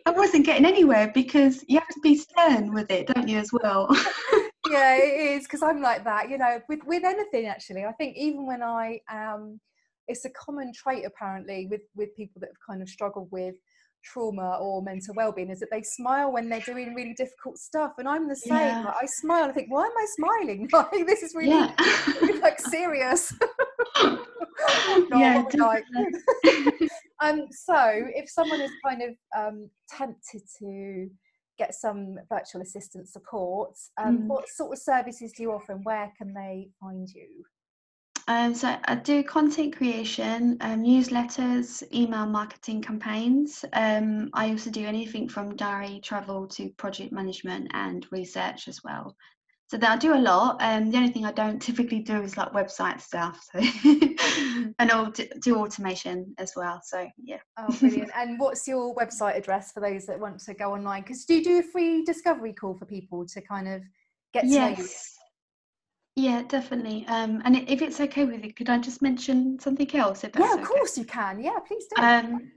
I 0.06 0.10
wasn't 0.10 0.46
getting 0.46 0.64
anywhere 0.64 1.12
because 1.12 1.62
you 1.68 1.78
have 1.78 1.88
to 1.88 2.00
be 2.00 2.16
stern 2.16 2.72
with 2.72 2.90
it, 2.90 3.08
don't 3.08 3.28
you, 3.28 3.40
as 3.40 3.52
well? 3.52 3.94
yeah, 4.70 4.96
it 4.96 5.36
is 5.36 5.42
because 5.42 5.62
I'm 5.62 5.82
like 5.82 6.02
that, 6.04 6.30
you 6.30 6.38
know. 6.38 6.62
With 6.66 6.80
with 6.86 7.04
anything, 7.04 7.44
actually, 7.44 7.84
I 7.84 7.92
think 7.92 8.16
even 8.16 8.46
when 8.46 8.62
I 8.62 9.00
um 9.12 9.60
it's 10.08 10.24
a 10.24 10.30
common 10.30 10.72
trait 10.72 11.04
apparently 11.04 11.66
with 11.70 11.82
with 11.94 12.14
people 12.16 12.40
that 12.40 12.48
have 12.48 12.66
kind 12.68 12.82
of 12.82 12.88
struggled 12.88 13.28
with 13.30 13.54
trauma 14.04 14.58
or 14.60 14.82
mental 14.82 15.14
well-being 15.14 15.50
is 15.50 15.60
that 15.60 15.70
they 15.70 15.82
smile 15.82 16.32
when 16.32 16.48
they're 16.48 16.60
doing 16.60 16.94
really 16.94 17.14
difficult 17.14 17.56
stuff 17.56 17.92
and 17.98 18.08
i'm 18.08 18.28
the 18.28 18.36
same 18.36 18.56
yeah. 18.56 18.84
like, 18.84 18.94
i 19.02 19.06
smile 19.06 19.44
i 19.44 19.52
think 19.52 19.68
why 19.70 19.84
am 19.84 19.92
i 19.96 20.06
smiling 20.16 20.68
like 20.72 21.06
this 21.06 21.22
is 21.22 21.34
really, 21.34 21.50
yeah. 21.50 21.72
really 22.20 22.40
like 22.40 22.58
serious 22.70 23.32
yeah, 25.14 25.44
like. 25.54 25.84
um 27.20 27.46
so 27.50 27.76
if 28.14 28.28
someone 28.28 28.60
is 28.60 28.70
kind 28.84 29.02
of 29.02 29.10
um 29.36 29.70
tempted 29.88 30.42
to 30.58 31.08
get 31.58 31.74
some 31.74 32.16
virtual 32.28 32.60
assistant 32.60 33.08
support 33.08 33.76
um 34.02 34.18
mm. 34.18 34.26
what 34.26 34.48
sort 34.48 34.72
of 34.72 34.78
services 34.78 35.32
do 35.36 35.44
you 35.44 35.52
offer 35.52 35.72
and 35.72 35.84
where 35.84 36.12
can 36.18 36.34
they 36.34 36.68
find 36.80 37.08
you 37.14 37.44
um, 38.28 38.54
so 38.54 38.76
I 38.84 38.94
do 38.94 39.22
content 39.22 39.76
creation, 39.76 40.56
um, 40.60 40.82
newsletters, 40.82 41.82
email 41.92 42.26
marketing 42.26 42.82
campaigns. 42.82 43.64
Um, 43.72 44.30
I 44.34 44.50
also 44.50 44.70
do 44.70 44.86
anything 44.86 45.28
from 45.28 45.56
diary 45.56 46.00
travel 46.02 46.46
to 46.48 46.68
project 46.76 47.12
management 47.12 47.70
and 47.74 48.06
research 48.10 48.68
as 48.68 48.82
well. 48.84 49.16
so 49.68 49.78
that 49.78 49.90
I 49.90 49.96
do 49.96 50.14
a 50.14 50.20
lot. 50.20 50.56
Um, 50.60 50.90
the 50.90 50.98
only 50.98 51.10
thing 51.10 51.24
I 51.24 51.32
don't 51.32 51.60
typically 51.68 52.00
do 52.00 52.22
is 52.22 52.36
like 52.36 52.52
website 52.52 53.00
stuff. 53.00 53.44
So 53.52 53.58
and 54.78 54.90
I'll 54.90 55.12
do 55.40 55.56
automation 55.56 56.34
as 56.38 56.52
well. 56.54 56.80
So 56.84 57.08
yeah. 57.22 57.38
Oh, 57.58 57.74
brilliant! 57.80 58.10
and 58.16 58.38
what's 58.38 58.68
your 58.68 58.94
website 58.94 59.36
address 59.36 59.72
for 59.72 59.80
those 59.80 60.06
that 60.06 60.20
want 60.20 60.40
to 60.40 60.54
go 60.54 60.74
online? 60.74 61.02
Because 61.02 61.24
do 61.24 61.34
you 61.34 61.44
do 61.44 61.58
a 61.58 61.62
free 61.62 62.04
discovery 62.04 62.52
call 62.52 62.74
for 62.74 62.86
people 62.86 63.26
to 63.26 63.40
kind 63.40 63.66
of 63.66 63.82
get 64.32 64.42
to 64.42 64.48
yes. 64.48 64.78
know 64.78 64.84
you? 64.84 64.90
Yeah, 66.14 66.42
definitely. 66.42 67.06
Um, 67.08 67.40
and 67.44 67.56
if 67.56 67.80
it's 67.80 68.00
okay 68.00 68.24
with 68.24 68.44
you, 68.44 68.52
could 68.52 68.68
I 68.68 68.78
just 68.78 69.00
mention 69.00 69.58
something 69.58 69.94
else? 69.96 70.24
If 70.24 70.32
yeah, 70.38 70.52
of 70.52 70.60
okay? 70.60 70.64
course 70.64 70.98
you 70.98 71.04
can. 71.04 71.42
Yeah, 71.42 71.58
please 71.66 71.86
do. 71.94 72.02
Um, 72.02 72.52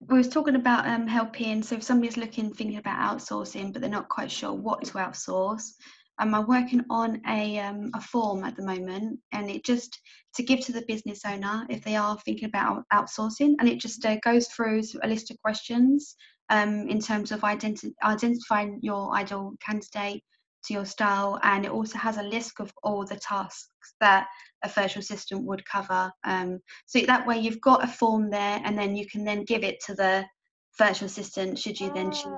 we 0.00 0.18
was 0.18 0.28
talking 0.28 0.56
about 0.56 0.86
um, 0.86 1.06
helping. 1.06 1.62
So 1.62 1.76
if 1.76 1.82
somebody's 1.82 2.16
looking, 2.16 2.52
thinking 2.52 2.78
about 2.78 3.18
outsourcing, 3.18 3.72
but 3.72 3.80
they're 3.80 3.90
not 3.90 4.08
quite 4.08 4.30
sure 4.30 4.52
what 4.52 4.84
to 4.84 4.92
outsource, 4.94 5.70
um, 6.18 6.34
I'm 6.34 6.46
working 6.46 6.84
on 6.90 7.20
a 7.28 7.58
um, 7.58 7.90
a 7.94 8.00
form 8.00 8.44
at 8.44 8.56
the 8.56 8.64
moment, 8.64 9.18
and 9.32 9.50
it 9.50 9.64
just 9.64 9.98
to 10.36 10.42
give 10.42 10.60
to 10.60 10.72
the 10.72 10.84
business 10.86 11.22
owner 11.26 11.66
if 11.68 11.82
they 11.82 11.96
are 11.96 12.18
thinking 12.24 12.48
about 12.48 12.84
outsourcing, 12.92 13.54
and 13.58 13.68
it 13.68 13.80
just 13.80 14.04
uh, 14.04 14.16
goes 14.24 14.46
through 14.48 14.82
a 15.02 15.08
list 15.08 15.30
of 15.30 15.40
questions 15.42 16.14
um, 16.50 16.88
in 16.88 17.00
terms 17.00 17.32
of 17.32 17.40
identi- 17.40 17.94
identifying 18.04 18.78
your 18.82 19.14
ideal 19.14 19.54
candidate, 19.60 20.22
to 20.64 20.74
your 20.74 20.84
style 20.84 21.38
and 21.42 21.64
it 21.64 21.70
also 21.70 21.98
has 21.98 22.16
a 22.16 22.22
list 22.22 22.52
of 22.60 22.72
all 22.82 23.04
the 23.04 23.16
tasks 23.16 23.94
that 24.00 24.26
a 24.64 24.68
virtual 24.68 25.00
assistant 25.00 25.44
would 25.44 25.64
cover 25.66 26.10
um, 26.24 26.58
so 26.86 27.00
that 27.00 27.26
way 27.26 27.38
you've 27.38 27.60
got 27.60 27.84
a 27.84 27.88
form 27.88 28.30
there 28.30 28.60
and 28.64 28.78
then 28.78 28.96
you 28.96 29.06
can 29.06 29.24
then 29.24 29.44
give 29.44 29.62
it 29.62 29.80
to 29.80 29.94
the 29.94 30.24
virtual 30.78 31.06
assistant 31.06 31.58
should 31.58 31.78
you 31.78 31.92
then 31.92 32.10
choose 32.10 32.36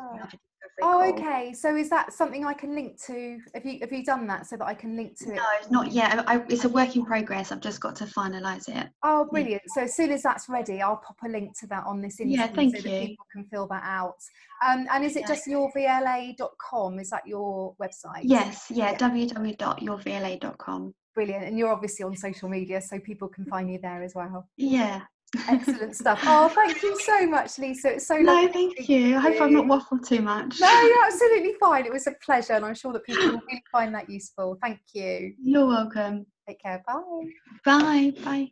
Oh, 0.82 1.08
okay. 1.10 1.54
So 1.54 1.74
is 1.74 1.88
that 1.90 2.12
something 2.12 2.44
I 2.44 2.52
can 2.52 2.74
link 2.74 3.00
to? 3.06 3.40
Have 3.54 3.64
you 3.64 3.78
have 3.80 3.92
you 3.92 4.04
done 4.04 4.26
that 4.26 4.46
so 4.46 4.56
that 4.56 4.66
I 4.66 4.74
can 4.74 4.96
link 4.96 5.16
to 5.20 5.32
it? 5.32 5.36
No, 5.36 5.42
not 5.70 5.92
yet. 5.92 6.24
I, 6.28 6.42
it's 6.48 6.64
a 6.64 6.68
work 6.68 6.96
in 6.96 7.04
progress. 7.04 7.50
I've 7.50 7.60
just 7.60 7.80
got 7.80 7.96
to 7.96 8.04
finalise 8.04 8.68
it. 8.68 8.88
Oh, 9.02 9.26
brilliant! 9.30 9.62
Yeah. 9.66 9.72
So 9.74 9.82
as 9.84 9.96
soon 9.96 10.10
as 10.10 10.22
that's 10.22 10.48
ready, 10.48 10.82
I'll 10.82 10.96
pop 10.98 11.16
a 11.24 11.28
link 11.28 11.58
to 11.60 11.66
that 11.68 11.84
on 11.86 12.02
this 12.02 12.20
interview 12.20 12.38
yeah, 12.38 12.48
thank 12.48 12.76
so 12.76 12.82
you. 12.82 12.90
that 12.90 13.06
people 13.06 13.26
can 13.32 13.44
fill 13.44 13.66
that 13.68 13.82
out. 13.84 14.18
Um, 14.66 14.86
and 14.92 15.04
is 15.04 15.16
it 15.16 15.26
just 15.26 15.46
yourvla.com? 15.46 16.98
Is 16.98 17.10
that 17.10 17.26
your 17.26 17.74
website? 17.80 18.22
Yes. 18.22 18.66
Yeah. 18.70 18.92
yeah. 18.92 18.98
www.yourvla.com. 18.98 20.94
Brilliant. 21.14 21.44
And 21.44 21.58
you're 21.58 21.72
obviously 21.72 22.04
on 22.04 22.14
social 22.16 22.48
media, 22.50 22.82
so 22.82 22.98
people 22.98 23.28
can 23.28 23.46
find 23.46 23.70
you 23.70 23.78
there 23.78 24.02
as 24.02 24.14
well. 24.14 24.46
Yeah. 24.56 25.02
Excellent 25.48 25.96
stuff. 25.96 26.20
Oh, 26.24 26.48
thank 26.48 26.82
you 26.82 26.98
so 27.00 27.26
much, 27.26 27.58
Lisa. 27.58 27.94
It's 27.94 28.06
so 28.06 28.16
no, 28.16 28.48
thank 28.48 28.88
you. 28.88 29.16
I 29.16 29.20
hope 29.20 29.40
I've 29.40 29.50
not 29.50 29.66
waffled 29.66 30.06
too 30.06 30.22
much. 30.22 30.60
No, 30.60 30.82
you're 30.82 31.04
absolutely 31.06 31.54
fine. 31.60 31.86
It 31.86 31.92
was 31.92 32.06
a 32.06 32.12
pleasure, 32.24 32.54
and 32.54 32.64
I'm 32.64 32.74
sure 32.74 32.92
that 32.92 33.04
people 33.04 33.26
will 33.26 33.40
really 33.48 33.62
find 33.70 33.94
that 33.94 34.08
useful. 34.08 34.58
Thank 34.62 34.80
you. 34.92 35.34
You're 35.40 35.66
welcome. 35.66 36.26
Take 36.46 36.60
care. 36.60 36.82
Bye. 36.86 38.12
Bye. 38.24 38.50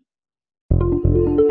Bye. 0.70 1.50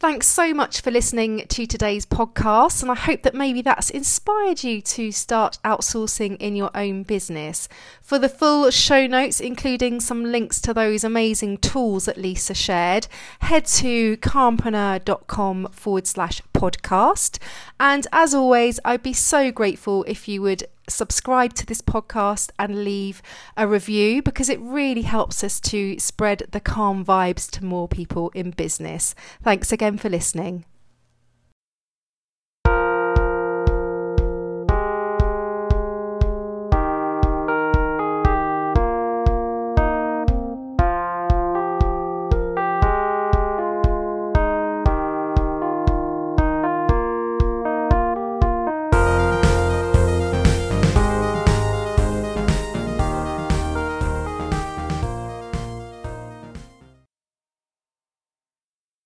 Thanks 0.00 0.28
so 0.28 0.54
much 0.54 0.80
for 0.80 0.90
listening 0.90 1.44
to 1.48 1.66
today's 1.66 2.06
podcast, 2.06 2.80
and 2.80 2.90
I 2.90 2.94
hope 2.94 3.22
that 3.22 3.34
maybe 3.34 3.60
that's 3.60 3.90
inspired 3.90 4.64
you 4.64 4.80
to 4.80 5.12
start 5.12 5.58
outsourcing 5.62 6.38
in 6.38 6.56
your 6.56 6.70
own 6.74 7.02
business. 7.02 7.68
For 8.00 8.18
the 8.18 8.30
full 8.30 8.70
show 8.70 9.06
notes, 9.06 9.40
including 9.40 10.00
some 10.00 10.24
links 10.24 10.58
to 10.62 10.72
those 10.72 11.04
amazing 11.04 11.58
tools 11.58 12.06
that 12.06 12.16
Lisa 12.16 12.54
shared, 12.54 13.08
head 13.40 13.66
to 13.66 14.16
calmpreneur.com 14.16 15.68
forward 15.70 16.06
slash 16.06 16.40
podcast. 16.54 17.38
And 17.78 18.06
as 18.10 18.32
always, 18.32 18.80
I'd 18.86 19.02
be 19.02 19.12
so 19.12 19.52
grateful 19.52 20.04
if 20.04 20.26
you 20.26 20.40
would 20.40 20.64
subscribe 20.90 21.54
to 21.54 21.66
this 21.66 21.80
podcast 21.82 22.50
and 22.58 22.84
leave 22.84 23.22
a 23.56 23.66
review 23.66 24.22
because 24.22 24.48
it 24.48 24.60
really 24.60 25.02
helps 25.02 25.42
us 25.42 25.60
to 25.60 25.98
spread 25.98 26.44
the 26.50 26.60
calm 26.60 27.04
vibes 27.04 27.50
to 27.52 27.64
more 27.64 27.88
people 27.88 28.30
in 28.34 28.50
business. 28.50 29.14
Thanks 29.42 29.72
again 29.72 29.98
for 29.98 30.08
listening. 30.08 30.64